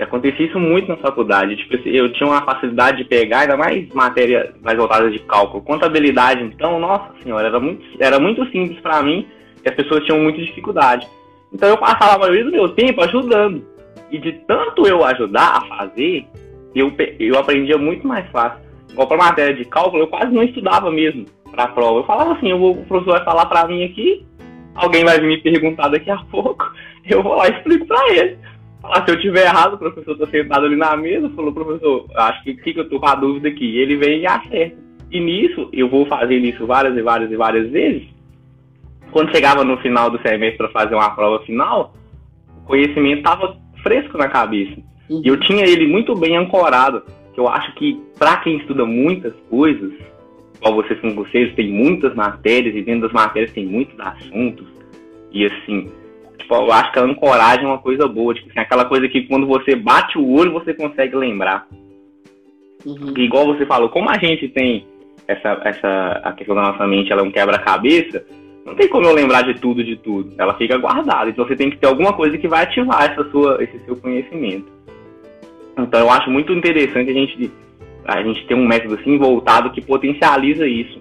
Acontecia 0.00 0.46
isso 0.46 0.58
muito 0.58 0.88
na 0.88 0.96
faculdade. 0.96 1.56
Tipo, 1.56 1.76
assim, 1.76 1.90
eu 1.90 2.10
tinha 2.14 2.26
uma 2.26 2.40
facilidade 2.40 2.98
de 2.98 3.04
pegar, 3.04 3.40
ainda 3.40 3.58
mais 3.58 3.86
matéria 3.92 4.54
mais 4.62 4.78
voltada 4.78 5.10
de 5.10 5.18
cálculo. 5.18 5.62
Contabilidade, 5.62 6.42
então, 6.42 6.80
nossa 6.80 7.12
senhora, 7.22 7.48
era 7.48 7.60
muito, 7.60 7.84
era 7.98 8.18
muito 8.18 8.42
simples 8.46 8.80
para 8.80 9.02
mim 9.02 9.26
e 9.62 9.68
as 9.68 9.74
pessoas 9.74 10.02
tinham 10.06 10.18
muita 10.18 10.40
dificuldade. 10.40 11.06
Então 11.52 11.68
eu 11.68 11.76
passava 11.76 12.14
a 12.14 12.18
maioria 12.18 12.44
do 12.44 12.50
meu 12.50 12.70
tempo 12.70 13.02
ajudando. 13.02 13.62
E 14.10 14.18
de 14.18 14.32
tanto 14.46 14.86
eu 14.86 15.04
ajudar 15.04 15.58
a 15.58 15.76
fazer, 15.76 16.24
eu, 16.74 16.90
eu 17.18 17.38
aprendia 17.38 17.76
muito 17.76 18.06
mais 18.06 18.26
fácil. 18.30 18.69
Igual 18.92 19.06
para 19.06 19.16
matéria 19.16 19.54
de 19.54 19.64
cálculo, 19.64 20.02
eu 20.04 20.08
quase 20.08 20.32
não 20.32 20.42
estudava 20.42 20.90
mesmo 20.90 21.26
para 21.50 21.64
a 21.64 21.68
prova. 21.68 22.00
Eu 22.00 22.04
falava 22.04 22.32
assim, 22.32 22.50
eu 22.50 22.58
vou, 22.58 22.72
o 22.72 22.84
professor 22.86 23.12
vai 23.12 23.24
falar 23.24 23.46
para 23.46 23.66
mim 23.66 23.84
aqui, 23.84 24.26
alguém 24.74 25.04
vai 25.04 25.20
me 25.20 25.38
perguntar 25.38 25.88
daqui 25.88 26.10
a 26.10 26.18
pouco, 26.30 26.70
eu 27.04 27.22
vou 27.22 27.36
lá 27.36 27.48
e 27.48 27.52
explico 27.52 27.86
para 27.86 28.12
ele. 28.14 28.38
Falar, 28.80 29.04
se 29.04 29.10
eu 29.10 29.20
tiver 29.20 29.44
errado, 29.44 29.74
o 29.74 29.78
professor 29.78 30.12
está 30.12 30.26
sentado 30.28 30.64
ali 30.64 30.76
na 30.76 30.96
mesa, 30.96 31.28
falou, 31.30 31.52
professor, 31.52 32.06
acho 32.14 32.42
que, 32.42 32.54
que 32.54 32.80
eu 32.80 32.88
tô 32.88 32.98
com 32.98 33.06
a 33.06 33.14
dúvida 33.14 33.48
aqui. 33.48 33.78
Ele 33.78 33.96
vem 33.96 34.20
e 34.20 34.26
acerta. 34.26 34.76
E 35.10 35.20
nisso, 35.20 35.68
eu 35.72 35.88
vou 35.88 36.06
fazendo 36.06 36.46
isso 36.46 36.66
várias 36.66 36.96
e 36.96 37.02
várias 37.02 37.30
e 37.30 37.36
várias 37.36 37.70
vezes. 37.70 38.08
Quando 39.10 39.34
chegava 39.34 39.64
no 39.64 39.76
final 39.78 40.08
do 40.08 40.22
semestre 40.22 40.56
para 40.56 40.68
fazer 40.68 40.94
uma 40.94 41.10
prova 41.10 41.44
final, 41.44 41.94
o 42.62 42.66
conhecimento 42.66 43.18
estava 43.18 43.56
fresco 43.82 44.16
na 44.16 44.28
cabeça. 44.28 44.80
Uhum. 45.10 45.20
E 45.24 45.28
eu 45.28 45.38
tinha 45.40 45.64
ele 45.64 45.86
muito 45.88 46.14
bem 46.14 46.36
ancorado. 46.36 47.02
Eu 47.40 47.48
acho 47.48 47.74
que, 47.74 47.98
para 48.18 48.36
quem 48.38 48.58
estuda 48.58 48.84
muitas 48.84 49.32
coisas, 49.48 49.92
igual 50.56 50.74
vocês 50.74 51.00
com 51.00 51.14
vocês, 51.14 51.54
tem 51.54 51.72
muitas 51.72 52.14
matérias, 52.14 52.76
e 52.76 52.82
dentro 52.82 53.02
das 53.02 53.12
matérias 53.12 53.50
tem 53.52 53.64
muitos 53.64 53.98
assuntos. 53.98 54.66
E 55.32 55.46
assim, 55.46 55.90
tipo, 56.36 56.54
eu 56.54 56.70
acho 56.70 56.92
que 56.92 56.98
a 56.98 57.02
ancoragem 57.02 57.64
é 57.64 57.68
uma 57.68 57.78
coisa 57.78 58.06
boa. 58.06 58.34
Tipo 58.34 58.50
assim, 58.50 58.60
aquela 58.60 58.84
coisa 58.84 59.08
que 59.08 59.22
quando 59.22 59.46
você 59.46 59.74
bate 59.74 60.18
o 60.18 60.30
olho, 60.32 60.52
você 60.52 60.74
consegue 60.74 61.16
lembrar. 61.16 61.66
Uhum. 62.84 63.14
E 63.16 63.22
igual 63.22 63.46
você 63.46 63.64
falou, 63.64 63.88
como 63.88 64.10
a 64.10 64.18
gente 64.18 64.46
tem 64.48 64.86
essa, 65.26 65.62
essa 65.64 66.20
a 66.22 66.32
questão 66.32 66.54
da 66.54 66.62
nossa 66.62 66.86
mente, 66.86 67.10
ela 67.10 67.22
é 67.22 67.24
um 67.24 67.30
quebra-cabeça, 67.30 68.22
não 68.66 68.74
tem 68.74 68.86
como 68.86 69.06
eu 69.06 69.14
lembrar 69.14 69.42
de 69.42 69.58
tudo, 69.58 69.82
de 69.82 69.96
tudo. 69.96 70.34
Ela 70.36 70.52
fica 70.58 70.76
guardada. 70.76 71.30
Então 71.30 71.46
você 71.46 71.56
tem 71.56 71.70
que 71.70 71.78
ter 71.78 71.86
alguma 71.86 72.12
coisa 72.12 72.36
que 72.36 72.48
vai 72.48 72.64
ativar 72.64 73.10
essa 73.10 73.24
sua, 73.30 73.62
esse 73.64 73.78
seu 73.86 73.96
conhecimento. 73.96 74.70
Então 75.78 76.00
eu 76.00 76.10
acho 76.10 76.30
muito 76.30 76.52
interessante 76.52 77.10
a 77.10 77.14
gente, 77.14 77.50
a 78.04 78.22
gente 78.22 78.46
ter 78.46 78.54
um 78.54 78.66
método 78.66 78.94
assim 78.94 79.18
voltado 79.18 79.70
que 79.70 79.80
potencializa 79.80 80.66
isso. 80.66 81.00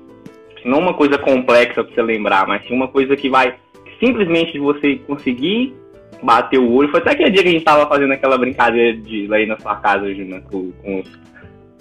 Não 0.66 0.80
uma 0.80 0.94
coisa 0.94 1.18
complexa 1.18 1.84
para 1.84 1.94
você 1.94 2.02
lembrar, 2.02 2.48
mas 2.48 2.66
sim 2.68 2.74
uma 2.74 2.88
coisa 2.88 3.16
que 3.16 3.30
vai 3.30 3.56
simplesmente 4.00 4.60
você 4.60 4.98
conseguir 5.08 5.74
bater 6.22 6.60
o 6.60 6.72
olho. 6.72 6.90
Foi 6.90 7.00
até 7.00 7.12
aquele 7.12 7.32
dia 7.32 7.44
que 7.44 7.50
a 7.50 7.52
gente 7.52 7.62
estava 7.62 7.88
fazendo 7.88 8.12
aquela 8.12 8.38
brincadeira 8.38 8.98
de 8.98 9.28
lá 9.28 9.38
na 9.46 9.58
sua 9.60 9.76
casa, 9.78 10.14
Gina, 10.14 10.42
com, 10.42 10.72
com, 10.72 11.00
os, 11.00 11.20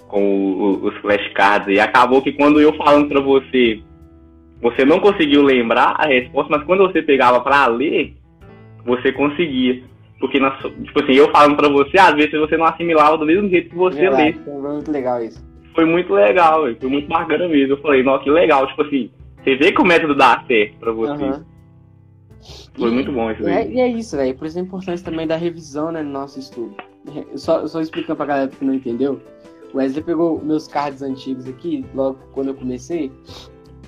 com 0.07 0.79
os 0.83 0.95
flashcards. 0.97 1.67
E 1.67 1.79
acabou 1.79 2.21
que 2.21 2.31
quando 2.31 2.61
eu 2.61 2.73
falando 2.73 3.07
para 3.07 3.19
você 3.19 3.81
você 4.61 4.83
não 4.83 4.99
conseguiu 4.99 5.41
lembrar 5.41 5.95
a 5.97 6.05
resposta, 6.05 6.57
mas 6.57 6.65
quando 6.65 6.83
você 6.83 7.01
pegava 7.01 7.39
para 7.39 7.65
ler, 7.67 8.13
você 8.85 9.11
conseguia. 9.11 9.81
Porque, 10.19 10.39
na, 10.39 10.51
tipo 10.51 11.01
assim, 11.01 11.13
eu 11.13 11.31
falando 11.31 11.55
para 11.55 11.69
você, 11.69 11.97
às 11.97 12.13
vezes 12.13 12.31
você 12.31 12.57
não 12.57 12.65
assimilava 12.65 13.17
do 13.17 13.25
mesmo 13.25 13.49
jeito 13.49 13.69
que 13.69 13.75
você 13.75 14.05
é, 14.05 14.09
lê. 14.09 14.33
Foi 14.33 14.53
muito 14.53 14.91
legal 14.91 15.23
isso. 15.23 15.49
Foi 15.73 15.85
muito 15.85 16.13
legal, 16.13 16.63
foi 16.79 16.89
muito 16.89 17.07
bacana 17.07 17.47
mesmo. 17.47 17.73
Eu 17.73 17.81
falei, 17.81 18.03
nossa, 18.03 18.23
que 18.23 18.29
legal. 18.29 18.67
Tipo 18.67 18.81
assim, 18.81 19.09
você 19.41 19.55
vê 19.55 19.71
que 19.71 19.81
o 19.81 19.85
método 19.85 20.15
dá 20.15 20.43
certo 20.45 20.77
pra 20.77 20.91
você. 20.91 21.23
Uhum. 21.23 21.43
Foi 22.77 22.89
e, 22.89 22.93
muito 22.93 23.11
bom 23.11 23.31
isso 23.31 23.45
aí. 23.45 23.53
É, 23.53 23.71
e 23.71 23.79
é 23.79 23.87
isso, 23.87 24.17
velho. 24.17 24.35
Por 24.35 24.45
isso 24.45 24.57
a 24.57 24.61
importância 24.61 25.05
também 25.05 25.25
da 25.25 25.37
revisão 25.37 25.91
né, 25.91 26.01
no 26.01 26.11
nosso 26.11 26.37
estudo. 26.39 26.75
Só, 27.35 27.65
só 27.65 27.79
explicando 27.79 28.17
pra 28.17 28.25
galera 28.25 28.49
que 28.49 28.63
não 28.63 28.73
entendeu. 28.73 29.21
O 29.73 29.77
Wesley 29.77 30.03
pegou 30.03 30.41
meus 30.43 30.67
cards 30.67 31.01
antigos 31.01 31.47
aqui, 31.47 31.85
logo 31.93 32.17
quando 32.33 32.47
eu 32.47 32.55
comecei, 32.55 33.11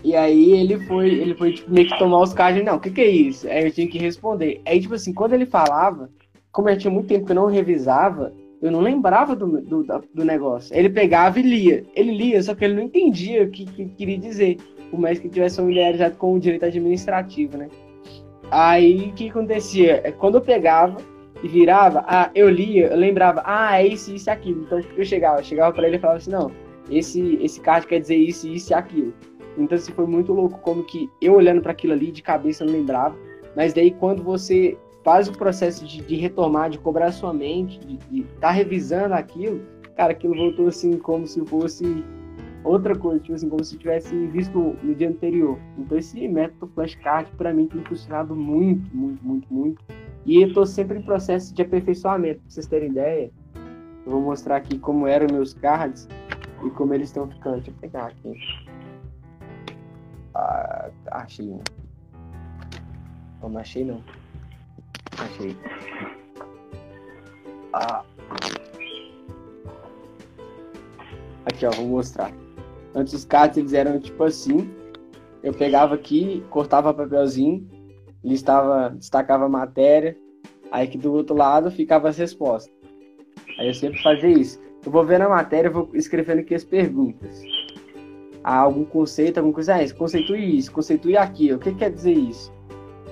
e 0.03 0.15
aí 0.15 0.51
ele 0.51 0.79
foi, 0.85 1.09
ele 1.09 1.35
foi 1.35 1.53
tipo, 1.53 1.71
meio 1.71 1.87
que 1.87 1.97
tomar 1.97 2.21
os 2.21 2.33
cards, 2.33 2.63
não, 2.63 2.75
o 2.75 2.79
que 2.79 2.89
que 2.89 3.01
é 3.01 3.09
isso? 3.09 3.47
Aí 3.47 3.65
eu 3.65 3.71
tinha 3.71 3.87
que 3.87 3.99
responder. 3.99 4.61
Aí, 4.65 4.79
tipo 4.79 4.95
assim, 4.95 5.13
quando 5.13 5.33
ele 5.33 5.45
falava, 5.45 6.09
como 6.51 6.69
eu 6.69 6.77
tinha 6.77 6.91
muito 6.91 7.07
tempo 7.07 7.25
que 7.25 7.31
eu 7.31 7.35
não 7.35 7.45
revisava, 7.45 8.33
eu 8.61 8.71
não 8.71 8.79
lembrava 8.79 9.35
do, 9.35 9.61
do, 9.61 9.83
do 9.83 10.25
negócio. 10.25 10.75
Ele 10.75 10.89
pegava 10.89 11.39
e 11.39 11.43
lia. 11.43 11.83
Ele 11.95 12.11
lia, 12.11 12.43
só 12.43 12.53
que 12.53 12.63
ele 12.63 12.75
não 12.75 12.83
entendia 12.83 13.43
o 13.43 13.49
que, 13.49 13.65
que 13.65 13.85
queria 13.85 14.17
dizer. 14.17 14.57
Por 14.91 14.99
mais 14.99 15.19
que 15.19 15.29
tivesse 15.29 15.55
familiarizado 15.55 16.15
com 16.17 16.33
o 16.33 16.39
direito 16.39 16.65
administrativo, 16.65 17.57
né? 17.57 17.69
Aí 18.51 19.09
o 19.09 19.13
que 19.13 19.29
acontecia? 19.29 20.01
É, 20.03 20.11
quando 20.11 20.35
eu 20.35 20.41
pegava 20.41 20.97
e 21.41 21.47
virava, 21.47 22.03
ah, 22.05 22.29
eu 22.35 22.49
lia, 22.49 22.87
eu 22.87 22.97
lembrava, 22.97 23.41
ah, 23.45 23.81
é 23.81 23.87
isso, 23.87 24.13
isso 24.13 24.29
e 24.29 24.31
aquilo. 24.31 24.63
Então 24.63 24.79
eu 24.95 25.05
chegava, 25.05 25.39
eu 25.39 25.43
chegava 25.43 25.73
para 25.73 25.87
ele 25.87 25.95
e 25.95 25.99
falava 25.99 26.17
assim, 26.17 26.31
não, 26.31 26.51
esse, 26.89 27.39
esse 27.41 27.59
card 27.61 27.87
quer 27.87 27.99
dizer 27.99 28.17
isso, 28.17 28.47
isso 28.47 28.73
e 28.73 28.75
aquilo. 28.75 29.13
Então, 29.57 29.77
assim, 29.77 29.91
foi 29.93 30.05
muito 30.05 30.33
louco 30.33 30.59
como 30.59 30.83
que 30.83 31.09
eu 31.21 31.33
olhando 31.33 31.61
para 31.61 31.71
aquilo 31.71 31.93
ali 31.93 32.11
de 32.11 32.21
cabeça 32.21 32.63
não 32.63 32.73
lembrava. 32.73 33.15
Mas 33.55 33.73
daí 33.73 33.91
quando 33.91 34.23
você 34.23 34.77
faz 35.03 35.27
o 35.27 35.33
processo 35.33 35.85
de, 35.85 36.01
de 36.01 36.15
retomar, 36.15 36.69
de 36.69 36.77
cobrar 36.77 37.11
sua 37.11 37.33
mente, 37.33 37.79
de 37.79 38.21
estar 38.21 38.39
tá 38.39 38.51
revisando 38.51 39.13
aquilo, 39.13 39.61
cara, 39.95 40.11
aquilo 40.13 40.35
voltou 40.35 40.67
assim 40.67 40.97
como 40.97 41.25
se 41.27 41.43
fosse 41.45 42.03
outra 42.63 42.95
coisa, 42.95 43.19
tipo 43.19 43.33
assim, 43.33 43.49
como 43.49 43.63
se 43.63 43.77
tivesse 43.77 44.15
visto 44.27 44.75
no 44.83 44.95
dia 44.95 45.09
anterior. 45.09 45.57
Então 45.77 45.97
esse 45.97 46.27
método 46.27 46.71
flashcard 46.73 47.29
para 47.37 47.53
mim 47.53 47.67
tem 47.67 47.83
funcionado 47.83 48.35
muito, 48.35 48.95
muito, 48.95 49.23
muito, 49.25 49.53
muito. 49.53 49.83
E 50.25 50.41
eu 50.41 50.53
tô 50.53 50.65
sempre 50.65 50.99
em 50.99 51.01
processo 51.01 51.53
de 51.53 51.61
aperfeiçoamento, 51.61 52.41
pra 52.41 52.49
vocês 52.49 52.67
terem 52.67 52.89
ideia. 52.89 53.31
Eu 54.05 54.11
vou 54.11 54.21
mostrar 54.21 54.57
aqui 54.57 54.77
como 54.77 55.07
eram 55.07 55.27
meus 55.31 55.53
cards 55.53 56.07
e 56.63 56.69
como 56.71 56.93
eles 56.93 57.09
estão 57.09 57.27
ficando. 57.27 57.55
Deixa 57.55 57.71
eu 57.71 57.75
pegar 57.75 58.05
aqui. 58.07 58.33
Ah, 60.35 60.89
achei 61.11 61.47
um. 61.47 61.59
Não, 63.41 63.49
não 63.49 63.59
achei 63.59 63.83
não. 63.83 64.03
Achei. 65.21 65.55
Ah. 67.73 68.03
Aqui, 71.45 71.65
ó, 71.65 71.71
vou 71.71 71.87
mostrar. 71.87 72.31
Antes 72.93 73.13
os 73.13 73.25
cards 73.25 73.57
eles 73.57 73.73
eram 73.73 73.99
tipo 73.99 74.23
assim. 74.23 74.69
Eu 75.43 75.53
pegava 75.53 75.95
aqui, 75.95 76.43
cortava 76.49 76.93
papelzinho, 76.93 77.67
listava, 78.23 78.89
destacava 78.89 79.45
a 79.45 79.49
matéria. 79.49 80.17
Aí 80.71 80.87
aqui 80.87 80.97
do 80.97 81.13
outro 81.13 81.35
lado 81.35 81.71
ficava 81.71 82.09
as 82.09 82.17
respostas. 82.17 82.73
Aí 83.57 83.67
eu 83.67 83.73
sempre 83.73 84.01
fazia 84.01 84.29
isso. 84.29 84.59
Eu 84.85 84.91
vou 84.91 85.05
ver 85.05 85.19
na 85.19 85.29
matéria, 85.29 85.69
vou 85.69 85.89
escrevendo 85.93 86.39
aqui 86.39 86.55
as 86.55 86.63
perguntas 86.63 87.41
a 88.43 88.57
algum 88.57 88.83
conceito, 88.83 89.37
alguma 89.37 89.53
coisa, 89.53 89.75
ah, 89.75 89.93
conceitue 89.93 90.57
isso, 90.57 90.71
conceitue 90.71 91.15
aquilo, 91.17 91.57
o 91.57 91.59
que 91.59 91.73
quer 91.73 91.91
dizer 91.91 92.13
isso? 92.13 92.51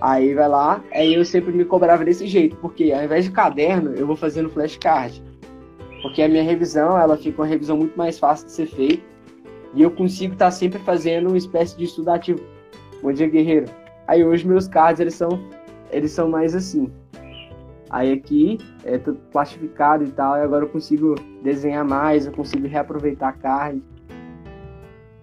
Aí 0.02 0.34
vai 0.34 0.48
lá, 0.48 0.82
aí 0.94 1.14
eu 1.14 1.26
sempre 1.26 1.52
me 1.52 1.66
cobrava 1.66 2.06
desse 2.06 2.26
jeito, 2.26 2.56
porque 2.58 2.92
ao 2.94 3.04
invés 3.04 3.26
de 3.26 3.32
caderno, 3.32 3.94
eu 3.94 4.08
vou 4.08 4.16
fazendo 4.16 4.50
flashcard. 4.50 5.22
Porque 6.02 6.22
a 6.22 6.30
minha 6.30 6.44
revisão, 6.44 6.98
ela 6.98 7.18
fica 7.18 7.42
uma 7.42 7.48
revisão 7.48 7.76
muito 7.76 7.98
mais 7.98 8.18
fácil 8.18 8.46
de 8.46 8.54
ser 8.54 8.68
feita, 8.68 9.04
e 9.74 9.82
eu 9.82 9.92
consigo 9.92 10.34
estar 10.34 10.52
sempre 10.52 10.80
fazendo 10.80 11.28
uma 11.28 11.38
espécie 11.38 11.78
de 11.78 11.84
estudo 11.84 12.10
ativo. 12.10 12.40
Bom 13.02 13.12
dia, 13.12 13.28
guerreiro. 13.28 13.66
Aí 14.08 14.24
hoje 14.24 14.48
meus 14.48 14.68
cards, 14.68 15.02
eles 15.02 15.16
são, 15.16 15.40
eles 15.92 16.12
são 16.12 16.30
mais 16.30 16.56
assim. 16.56 16.90
Aí 17.90 18.14
aqui 18.14 18.58
é 18.86 18.98
tudo 18.98 19.20
plastificado 19.32 20.06
e 20.06 20.12
tal, 20.12 20.38
e 20.38 20.42
agora 20.42 20.64
eu 20.64 20.70
consigo 20.70 21.16
desenhar 21.44 21.84
mais, 21.84 22.26
eu 22.26 22.32
consigo 22.32 22.68
reaproveitar 22.68 23.38
card. 23.38 23.84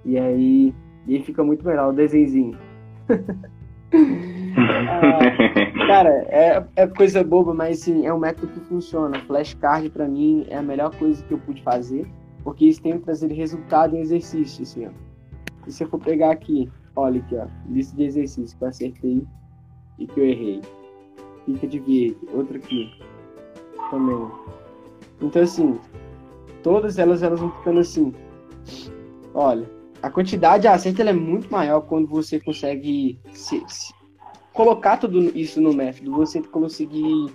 E 0.05 0.19
aí, 0.19 0.75
e 1.07 1.17
aí 1.17 1.23
fica 1.23 1.43
muito 1.43 1.65
melhor 1.65 1.89
o 1.89 1.93
desenzinho. 1.93 2.59
ah, 4.57 5.87
cara, 5.87 6.11
é, 6.29 6.65
é 6.77 6.87
coisa 6.87 7.23
boba, 7.23 7.53
mas 7.53 7.81
sim, 7.81 8.07
é 8.07 8.13
um 8.13 8.19
método 8.19 8.49
que 8.49 8.61
funciona. 8.61 9.21
Flashcard 9.21 9.91
para 9.91 10.09
mim 10.09 10.47
é 10.49 10.57
a 10.57 10.63
melhor 10.63 10.95
coisa 10.97 11.23
que 11.25 11.33
eu 11.33 11.39
pude 11.39 11.63
fazer, 11.63 12.07
porque 12.43 12.67
isso 12.67 12.83
tem 12.83 12.99
que 12.99 13.05
trazer 13.05 13.31
resultado 13.33 13.97
em 13.97 14.01
exercício, 14.01 14.63
assim, 14.63 14.87
ó. 14.87 14.91
E 15.67 15.73
se 15.73 15.85
eu 15.85 15.89
for 15.89 15.99
pegar 15.99 16.31
aqui, 16.31 16.71
olha 16.95 17.21
aqui, 17.21 17.37
ó, 17.37 17.47
lista 17.69 17.97
de 17.97 18.05
exercícios 18.05 18.55
que 18.55 18.63
eu 18.63 18.69
acertei 18.69 19.27
e 19.99 20.07
que 20.07 20.21
eu 20.21 20.25
errei. 20.25 20.61
Fica 21.45 21.67
de 21.67 21.79
verde, 21.79 22.19
outra 22.33 22.57
aqui 22.57 22.91
também. 23.91 24.29
Então 25.21 25.43
assim, 25.43 25.79
todas 26.63 26.99
elas 26.99 27.23
elas 27.23 27.41
vão 27.41 27.51
ficando 27.51 27.81
assim. 27.81 28.13
Olha, 29.35 29.69
a 30.03 30.11
quantidade 30.11 30.63
de 30.63 30.69
acerto 30.69 31.03
é 31.03 31.13
muito 31.13 31.51
maior 31.51 31.81
quando 31.83 32.07
você 32.07 32.41
consegue 32.41 33.19
se, 33.33 33.63
se, 33.67 33.93
colocar 34.57 34.97
tudo 34.97 35.21
isso 35.39 35.61
no 35.61 35.73
método, 35.73 36.11
você 36.13 36.43
conseguir 36.43 37.31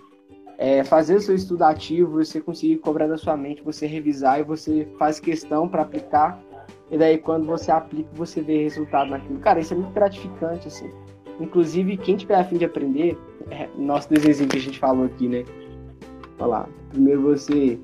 é, 0.58 0.84
fazer 0.84 1.16
o 1.16 1.22
seu 1.22 1.36
estudo 1.36 1.64
ativo, 1.64 2.14
você 2.14 2.42
conseguir 2.42 2.78
cobrar 2.78 3.08
da 3.08 3.18
sua 3.18 3.38
mente, 3.38 3.62
você 3.62 3.86
revisar 3.86 4.40
e 4.40 4.44
você 4.44 4.88
faz 4.98 5.20
questão 5.20 5.70
para 5.70 5.84
aplicar. 5.84 6.42
E 6.90 6.98
daí 6.98 7.20
quando 7.20 7.46
você 7.46 7.72
aplica, 7.72 8.10
você 8.14 8.42
vê 8.42 8.64
resultado 8.64 9.12
naquilo. 9.12 9.40
Cara, 9.40 9.60
isso 9.60 9.74
é 9.74 9.78
muito 9.78 9.94
gratificante, 9.94 10.68
assim. 10.68 10.90
Inclusive, 11.40 11.96
quem 11.98 12.18
tiver 12.18 12.36
a 12.36 12.44
fim 12.44 12.58
de 12.58 12.66
aprender, 12.66 13.18
é, 13.50 13.70
nosso 13.78 14.10
desenho 14.10 14.50
que 14.50 14.58
a 14.58 14.62
gente 14.62 14.80
falou 14.80 15.06
aqui, 15.06 15.28
né? 15.28 15.46
Olha 16.40 16.48
lá. 16.48 16.70
Primeiro 16.90 17.22
você. 17.22 17.80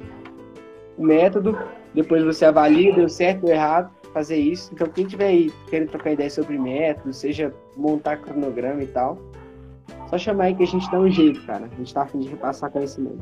O 0.97 1.03
método, 1.03 1.57
depois 1.93 2.23
você 2.23 2.43
avalia, 2.45 2.93
deu 2.93 3.07
certo 3.07 3.45
ou 3.45 3.51
errado 3.51 3.91
fazer 4.17 4.37
isso. 4.37 4.71
Então, 4.73 4.87
quem 4.87 5.05
tiver 5.05 5.27
aí 5.27 5.51
querendo 5.69 5.89
trocar 5.89 6.11
ideia 6.11 6.29
sobre 6.29 6.57
método, 6.57 7.13
seja 7.13 7.53
montar 7.75 8.17
cronograma 8.17 8.81
e 8.81 8.87
tal, 8.87 9.19
só 10.09 10.17
chamar 10.17 10.45
aí 10.45 10.55
que 10.55 10.63
a 10.63 10.67
gente 10.67 10.89
dá 10.89 10.99
um 10.99 11.09
jeito, 11.09 11.39
cara. 11.45 11.69
A 11.71 11.75
gente 11.75 11.93
tá 11.93 12.01
afim 12.01 12.19
de 12.19 12.29
repassar 12.29 12.71
conhecimento. 12.71 13.21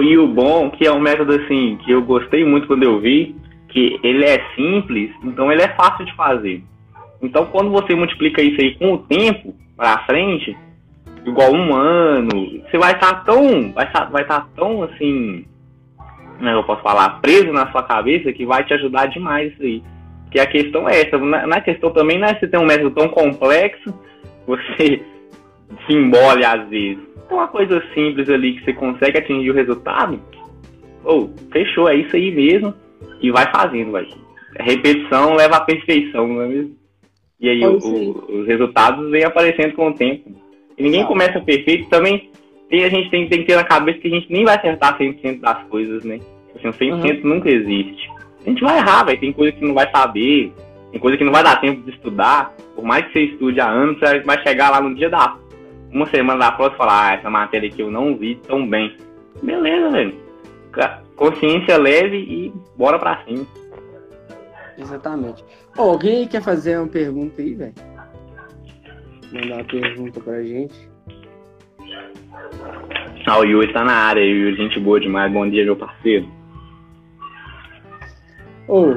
E 0.00 0.18
o 0.18 0.26
bom, 0.26 0.70
que 0.70 0.86
é 0.86 0.92
um 0.92 1.00
método 1.00 1.34
assim, 1.34 1.78
que 1.84 1.90
eu 1.90 2.02
gostei 2.02 2.44
muito 2.44 2.66
quando 2.66 2.82
eu 2.82 2.98
vi, 2.98 3.36
que 3.68 4.00
ele 4.02 4.24
é 4.24 4.42
simples, 4.54 5.10
então 5.22 5.52
ele 5.52 5.62
é 5.62 5.68
fácil 5.68 6.06
de 6.06 6.14
fazer. 6.14 6.62
Então 7.20 7.46
quando 7.46 7.70
você 7.70 7.94
multiplica 7.94 8.40
isso 8.40 8.60
aí 8.60 8.74
com 8.76 8.94
o 8.94 8.98
tempo 8.98 9.54
para 9.76 10.04
frente, 10.06 10.56
igual 11.24 11.52
um 11.52 11.74
ano, 11.74 12.62
você 12.62 12.78
vai 12.78 12.92
estar 12.92 13.24
tão, 13.24 13.72
vai 13.72 13.86
estar, 13.86 14.04
vai 14.10 14.22
estar 14.22 14.48
tão 14.54 14.82
assim, 14.82 15.44
né, 16.40 16.54
eu 16.54 16.64
posso 16.64 16.82
falar, 16.82 17.20
preso 17.20 17.52
na 17.52 17.70
sua 17.70 17.82
cabeça 17.82 18.32
que 18.32 18.46
vai 18.46 18.64
te 18.64 18.74
ajudar 18.74 19.06
demais 19.06 19.52
isso 19.52 19.62
aí. 19.62 19.82
Que 20.30 20.38
a 20.38 20.46
questão 20.46 20.88
é 20.88 21.02
essa, 21.02 21.18
na, 21.18 21.46
na 21.46 21.60
questão 21.60 21.90
também 21.90 22.18
não 22.18 22.28
é 22.28 22.38
você 22.38 22.46
ter 22.46 22.58
um 22.58 22.66
método 22.66 22.90
tão 22.90 23.08
complexo, 23.08 23.92
você 24.46 25.02
se 25.86 25.92
embole 25.92 26.44
às 26.44 26.68
vezes. 26.68 27.02
Uma 27.30 27.48
coisa 27.48 27.82
simples 27.92 28.28
ali 28.30 28.54
que 28.54 28.64
você 28.64 28.72
consegue 28.72 29.18
atingir 29.18 29.50
o 29.50 29.54
resultado, 29.54 30.18
ou 31.04 31.24
oh, 31.24 31.52
fechou, 31.52 31.88
é 31.88 31.96
isso 31.96 32.16
aí 32.16 32.30
mesmo, 32.30 32.74
e 33.20 33.30
vai 33.30 33.50
fazendo, 33.50 33.92
vai. 33.92 34.06
Repetição 34.58 35.34
leva 35.34 35.56
à 35.56 35.60
perfeição, 35.60 36.26
não 36.26 36.42
é 36.42 36.46
mesmo? 36.46 36.76
E 37.40 37.48
aí, 37.48 37.64
o, 37.64 37.78
o, 37.78 38.40
os 38.40 38.46
resultados 38.46 39.10
vêm 39.10 39.24
aparecendo 39.24 39.74
com 39.74 39.88
o 39.88 39.94
tempo. 39.94 40.30
E 40.76 40.82
ninguém 40.82 41.04
começa 41.04 41.40
perfeito. 41.40 41.88
Também 41.88 42.30
tem, 42.68 42.84
a 42.84 42.88
gente 42.88 43.10
tem, 43.10 43.28
tem, 43.28 43.40
que 43.40 43.46
ter 43.46 43.56
na 43.56 43.64
cabeça 43.64 43.98
que 43.98 44.08
a 44.08 44.10
gente 44.10 44.30
nem 44.30 44.44
vai 44.44 44.56
acertar 44.56 44.98
100% 44.98 45.40
das 45.40 45.62
coisas, 45.64 46.04
né? 46.04 46.20
Assim, 46.54 46.68
100% 46.68 47.22
uhum. 47.22 47.30
nunca 47.30 47.48
existe. 47.50 48.10
A 48.44 48.50
gente 48.50 48.62
vai 48.62 48.78
errar, 48.78 49.04
vai. 49.04 49.16
Tem 49.16 49.32
coisa 49.32 49.52
que 49.52 49.64
não 49.64 49.74
vai 49.74 49.90
saber, 49.90 50.52
tem 50.90 51.00
coisa 51.00 51.16
que 51.16 51.24
não 51.24 51.32
vai 51.32 51.42
dar 51.42 51.60
tempo 51.60 51.82
de 51.82 51.90
estudar. 51.90 52.54
Por 52.74 52.84
mais 52.84 53.06
que 53.06 53.12
você 53.12 53.20
estude 53.20 53.60
há 53.60 53.68
anos, 53.68 53.98
você 53.98 54.20
vai 54.20 54.42
chegar 54.42 54.70
lá 54.70 54.80
no 54.80 54.94
dia 54.94 55.08
da. 55.08 55.36
Uma 55.90 56.06
semana 56.06 56.38
da 56.38 56.52
prova 56.52 56.74
e 56.74 56.76
falar, 56.76 57.08
ah, 57.08 57.14
essa 57.14 57.30
matéria 57.30 57.68
aqui 57.68 57.80
eu 57.80 57.90
não 57.90 58.14
vi 58.14 58.34
tão 58.46 58.68
bem. 58.68 58.94
Beleza, 59.42 59.90
velho. 59.90 60.14
Consciência 61.16 61.78
leve 61.78 62.18
e 62.18 62.52
bora 62.76 62.98
pra 62.98 63.24
cima. 63.24 63.46
Exatamente. 64.76 65.42
Alguém 65.76 66.28
quer 66.28 66.42
fazer 66.42 66.78
uma 66.78 66.86
pergunta 66.86 67.40
aí, 67.40 67.54
velho? 67.54 67.74
Mandar 69.32 69.54
uma 69.56 69.64
pergunta 69.64 70.20
pra 70.20 70.42
gente. 70.42 70.88
Ah, 73.26 73.38
o 73.40 73.44
Yuri 73.44 73.72
tá 73.72 73.84
na 73.84 73.92
área, 73.92 74.20
Yuri, 74.20 74.56
gente 74.56 74.80
boa 74.80 74.98
demais. 74.98 75.32
Bom 75.32 75.48
dia, 75.48 75.64
meu 75.64 75.76
parceiro. 75.76 76.28
Oh, 78.66 78.94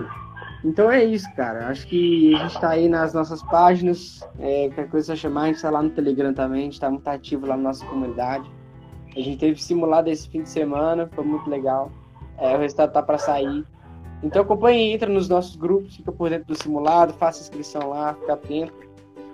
então 0.63 0.91
é 0.91 1.03
isso, 1.03 1.27
cara. 1.35 1.67
Acho 1.67 1.87
que 1.87 2.35
a 2.35 2.47
gente 2.47 2.59
tá 2.59 2.69
aí 2.69 2.87
nas 2.87 3.13
nossas 3.13 3.41
páginas. 3.43 4.21
É, 4.39 4.67
qualquer 4.67 4.89
coisa 4.89 5.15
chamar, 5.15 5.43
a 5.43 5.47
gente 5.47 5.61
tá 5.61 5.69
lá 5.69 5.81
no 5.81 5.89
Telegram 5.89 6.33
também, 6.33 6.61
a 6.61 6.63
gente 6.65 6.79
tá 6.79 6.89
muito 6.89 7.07
ativo 7.07 7.47
lá 7.47 7.57
na 7.57 7.63
nossa 7.63 7.85
comunidade. 7.85 8.49
A 9.15 9.19
gente 9.19 9.37
teve 9.37 9.61
simulado 9.61 10.09
esse 10.09 10.29
fim 10.29 10.43
de 10.43 10.49
semana, 10.49 11.09
foi 11.13 11.25
muito 11.25 11.49
legal. 11.49 11.91
É, 12.37 12.55
o 12.55 12.59
resultado 12.59 12.93
tá 12.93 13.01
para 13.01 13.17
sair. 13.17 13.65
Então 14.23 14.43
acompanhe, 14.43 14.93
entra 14.93 15.09
nos 15.09 15.27
nossos 15.27 15.55
grupos, 15.55 15.95
fica 15.95 16.11
por 16.11 16.29
dentro 16.29 16.47
do 16.47 16.55
simulado, 16.55 17.11
faça 17.13 17.41
inscrição 17.41 17.89
lá, 17.89 18.13
fica 18.13 18.33
atento. 18.33 18.73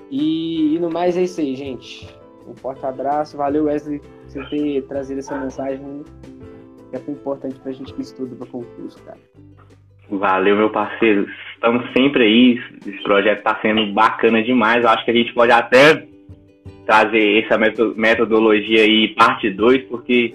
E, 0.10 0.76
e 0.76 0.80
no 0.80 0.90
mais 0.90 1.18
é 1.18 1.24
isso 1.24 1.42
aí, 1.42 1.56
gente. 1.56 2.08
Um 2.48 2.56
forte 2.56 2.86
abraço. 2.86 3.38
Valeu, 3.38 3.66
Wesley, 3.66 4.00
por 4.00 4.10
você 4.28 4.44
ter 4.46 4.82
trazido 4.84 5.20
essa 5.20 5.38
mensagem 5.38 6.04
que 6.90 6.96
é 6.96 7.00
tão 7.00 7.14
importante 7.14 7.60
pra 7.60 7.72
gente 7.72 7.94
que 7.94 8.02
estuda 8.02 8.36
para 8.36 8.48
concurso, 8.48 9.02
cara. 9.04 9.18
Valeu, 10.10 10.56
meu 10.56 10.70
parceiro. 10.70 11.28
Estamos 11.54 11.84
sempre 11.92 12.24
aí. 12.24 12.62
Esse 12.86 13.04
projeto 13.04 13.40
está 13.40 13.60
sendo 13.62 13.92
bacana 13.94 14.42
demais. 14.42 14.86
Acho 14.86 15.04
que 15.04 15.12
a 15.12 15.14
gente 15.14 15.34
pode 15.34 15.52
até 15.52 16.08
trazer 16.86 17.44
essa 17.44 17.58
metodologia 17.96 18.84
aí, 18.84 19.10
parte 19.10 19.50
2, 19.50 19.84
porque 19.90 20.34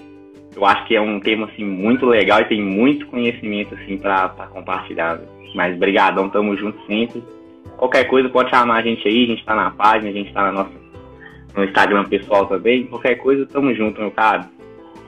eu 0.55 0.67
acho 0.67 0.87
que 0.87 0.95
é 0.95 1.01
um 1.01 1.19
tema 1.19 1.47
assim 1.47 1.65
muito 1.65 2.05
legal 2.05 2.41
e 2.43 2.45
tem 2.45 2.61
muito 2.61 3.07
conhecimento 3.07 3.75
assim 3.75 3.97
para 3.97 4.29
compartilhar. 4.53 5.21
Mas 5.55 5.77
brigadão, 5.79 6.29
tamo 6.29 6.57
junto 6.57 6.79
sempre. 6.87 7.23
Qualquer 7.79 8.05
coisa 8.05 8.29
pode 8.29 8.51
chamar 8.51 8.77
a 8.77 8.83
gente 8.83 9.07
aí, 9.09 9.25
a 9.25 9.27
gente 9.29 9.45
tá 9.45 9.55
na 9.55 9.71
página, 9.71 10.11
a 10.11 10.13
gente 10.13 10.33
tá 10.33 10.43
na 10.43 10.53
nossa, 10.53 10.71
no 11.55 11.65
Instagram 11.65 12.05
pessoal 12.05 12.47
também. 12.47 12.87
Qualquer 12.87 13.17
coisa, 13.17 13.47
tamo 13.47 13.75
junto, 13.75 14.01
meu 14.01 14.11
cara. 14.11 14.49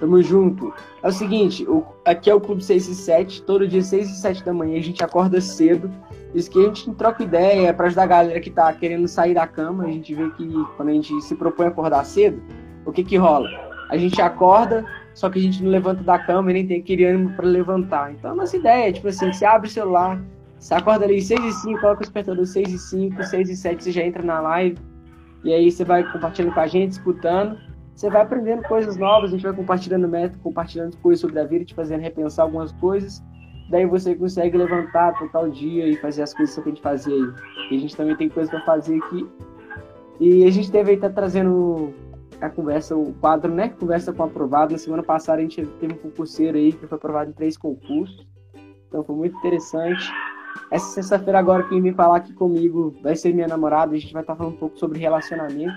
Tamo 0.00 0.22
junto. 0.22 0.72
É 1.02 1.08
o 1.08 1.12
seguinte, 1.12 1.64
o, 1.68 1.84
aqui 2.04 2.28
é 2.28 2.34
o 2.34 2.40
Clube 2.40 2.62
6 2.62 2.88
e 2.88 2.94
7, 2.94 3.42
todo 3.42 3.66
dia 3.66 3.82
6 3.82 4.10
e 4.10 4.20
7 4.20 4.44
da 4.44 4.52
manhã 4.52 4.78
a 4.78 4.82
gente 4.82 5.02
acorda 5.04 5.40
cedo. 5.40 5.90
Isso 6.34 6.50
que 6.50 6.58
a 6.58 6.64
gente 6.64 6.92
troca 6.94 7.22
ideia 7.22 7.72
para 7.72 7.86
ajudar 7.86 8.02
a 8.02 8.06
galera 8.06 8.40
que 8.40 8.50
tá 8.50 8.72
querendo 8.72 9.06
sair 9.06 9.34
da 9.34 9.46
cama. 9.46 9.84
A 9.84 9.88
gente 9.88 10.14
vê 10.14 10.28
que 10.30 10.52
quando 10.76 10.88
a 10.88 10.92
gente 10.92 11.20
se 11.22 11.34
propõe 11.36 11.66
a 11.66 11.68
acordar 11.68 12.04
cedo, 12.04 12.42
o 12.84 12.92
que 12.92 13.04
que 13.04 13.16
rola? 13.16 13.48
A 13.88 13.96
gente 13.96 14.20
acorda, 14.20 14.84
só 15.14 15.30
que 15.30 15.38
a 15.38 15.42
gente 15.42 15.62
não 15.62 15.70
levanta 15.70 16.02
da 16.02 16.18
cama 16.18 16.50
e 16.50 16.54
nem 16.54 16.66
tem 16.66 16.80
aquele 16.80 17.04
ânimo 17.04 17.30
para 17.36 17.46
levantar. 17.46 18.12
Então 18.12 18.32
a 18.32 18.34
nossa 18.34 18.56
ideia 18.56 18.88
é, 18.88 18.92
tipo 18.92 19.06
assim, 19.06 19.32
você 19.32 19.44
abre 19.44 19.68
o 19.68 19.70
celular, 19.70 20.20
você 20.58 20.74
acorda 20.74 21.04
ali 21.04 21.22
6 21.22 21.44
e 21.44 21.52
5, 21.52 21.80
coloca 21.80 21.98
o 21.98 22.00
despertador 22.00 22.44
6 22.44 22.72
e 22.72 22.78
5, 22.78 23.22
6 23.22 23.50
e 23.50 23.56
7, 23.56 23.84
você 23.84 23.92
já 23.92 24.02
entra 24.02 24.22
na 24.22 24.40
live. 24.40 24.76
E 25.44 25.52
aí 25.52 25.70
você 25.70 25.84
vai 25.84 26.02
compartilhando 26.10 26.54
com 26.54 26.60
a 26.60 26.66
gente, 26.66 26.92
escutando. 26.92 27.58
Você 27.94 28.10
vai 28.10 28.22
aprendendo 28.22 28.62
coisas 28.62 28.96
novas, 28.96 29.30
a 29.30 29.36
gente 29.36 29.44
vai 29.44 29.52
compartilhando 29.52 30.08
método, 30.08 30.40
compartilhando 30.42 30.96
coisas 30.96 31.20
sobre 31.20 31.38
a 31.38 31.44
vida, 31.44 31.64
te 31.64 31.74
fazendo 31.74 32.00
repensar 32.00 32.44
algumas 32.44 32.72
coisas. 32.72 33.22
Daí 33.70 33.86
você 33.86 34.14
consegue 34.14 34.56
levantar, 34.56 35.16
total 35.18 35.48
dia 35.48 35.86
e 35.86 35.96
fazer 35.96 36.22
as 36.22 36.34
coisas 36.34 36.54
que 36.54 36.60
a 36.60 36.64
gente 36.64 36.82
fazia 36.82 37.14
aí. 37.14 37.32
E 37.70 37.76
a 37.76 37.78
gente 37.78 37.96
também 37.96 38.16
tem 38.16 38.28
coisa 38.28 38.50
para 38.50 38.60
fazer 38.62 38.96
aqui. 38.96 39.28
E 40.18 40.44
a 40.44 40.50
gente 40.50 40.70
deve 40.72 40.94
estar 40.94 41.08
tá 41.10 41.14
trazendo 41.14 41.92
a 42.40 42.48
conversa, 42.50 42.96
o 42.96 43.12
quadro, 43.14 43.52
né? 43.52 43.68
Conversa 43.68 44.12
com 44.12 44.22
aprovado. 44.22 44.72
Na 44.72 44.78
semana 44.78 45.02
passada 45.02 45.38
a 45.38 45.42
gente 45.42 45.64
teve 45.64 45.94
um 45.94 45.98
concurseiro 45.98 46.58
aí 46.58 46.72
que 46.72 46.86
foi 46.86 46.96
aprovado 46.96 47.30
em 47.30 47.34
três 47.34 47.56
concursos. 47.56 48.26
Então 48.88 49.04
foi 49.04 49.14
muito 49.14 49.36
interessante. 49.38 50.10
Essa 50.70 50.86
sexta-feira 50.86 51.38
agora 51.38 51.64
quem 51.64 51.80
vem 51.80 51.92
falar 51.92 52.16
aqui 52.16 52.32
comigo 52.32 52.94
vai 53.02 53.16
ser 53.16 53.32
minha 53.32 53.48
namorada. 53.48 53.94
A 53.94 53.98
gente 53.98 54.12
vai 54.12 54.22
estar 54.22 54.34
falando 54.34 54.54
um 54.54 54.58
pouco 54.58 54.78
sobre 54.78 54.98
relacionamento. 54.98 55.74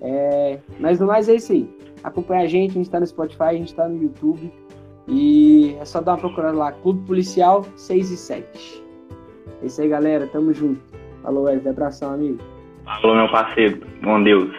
É... 0.00 0.58
Mas 0.78 0.98
no 1.00 1.06
mais 1.06 1.28
é 1.28 1.34
isso 1.34 1.52
aí. 1.52 1.68
Acompanha 2.02 2.44
a 2.44 2.46
gente, 2.46 2.70
a 2.70 2.74
gente 2.74 2.86
está 2.86 2.98
no 2.98 3.06
Spotify, 3.06 3.42
a 3.42 3.52
gente 3.52 3.68
está 3.68 3.88
no 3.88 4.02
YouTube. 4.02 4.52
E 5.06 5.76
é 5.80 5.84
só 5.84 6.00
dar 6.00 6.12
uma 6.12 6.18
procurada 6.18 6.56
lá, 6.56 6.72
Clube 6.72 7.06
Policial 7.06 7.64
6 7.76 8.10
e 8.10 8.16
7. 8.16 8.84
É 9.62 9.66
isso 9.66 9.80
aí, 9.80 9.88
galera. 9.88 10.26
Tamo 10.28 10.52
junto. 10.52 10.80
Falou, 11.22 11.44
Wesley. 11.44 11.68
Abração, 11.68 12.14
amigo. 12.14 12.38
Falou, 12.84 13.16
meu 13.16 13.30
parceiro. 13.30 13.80
Bom 14.02 14.22
Deus. 14.22 14.50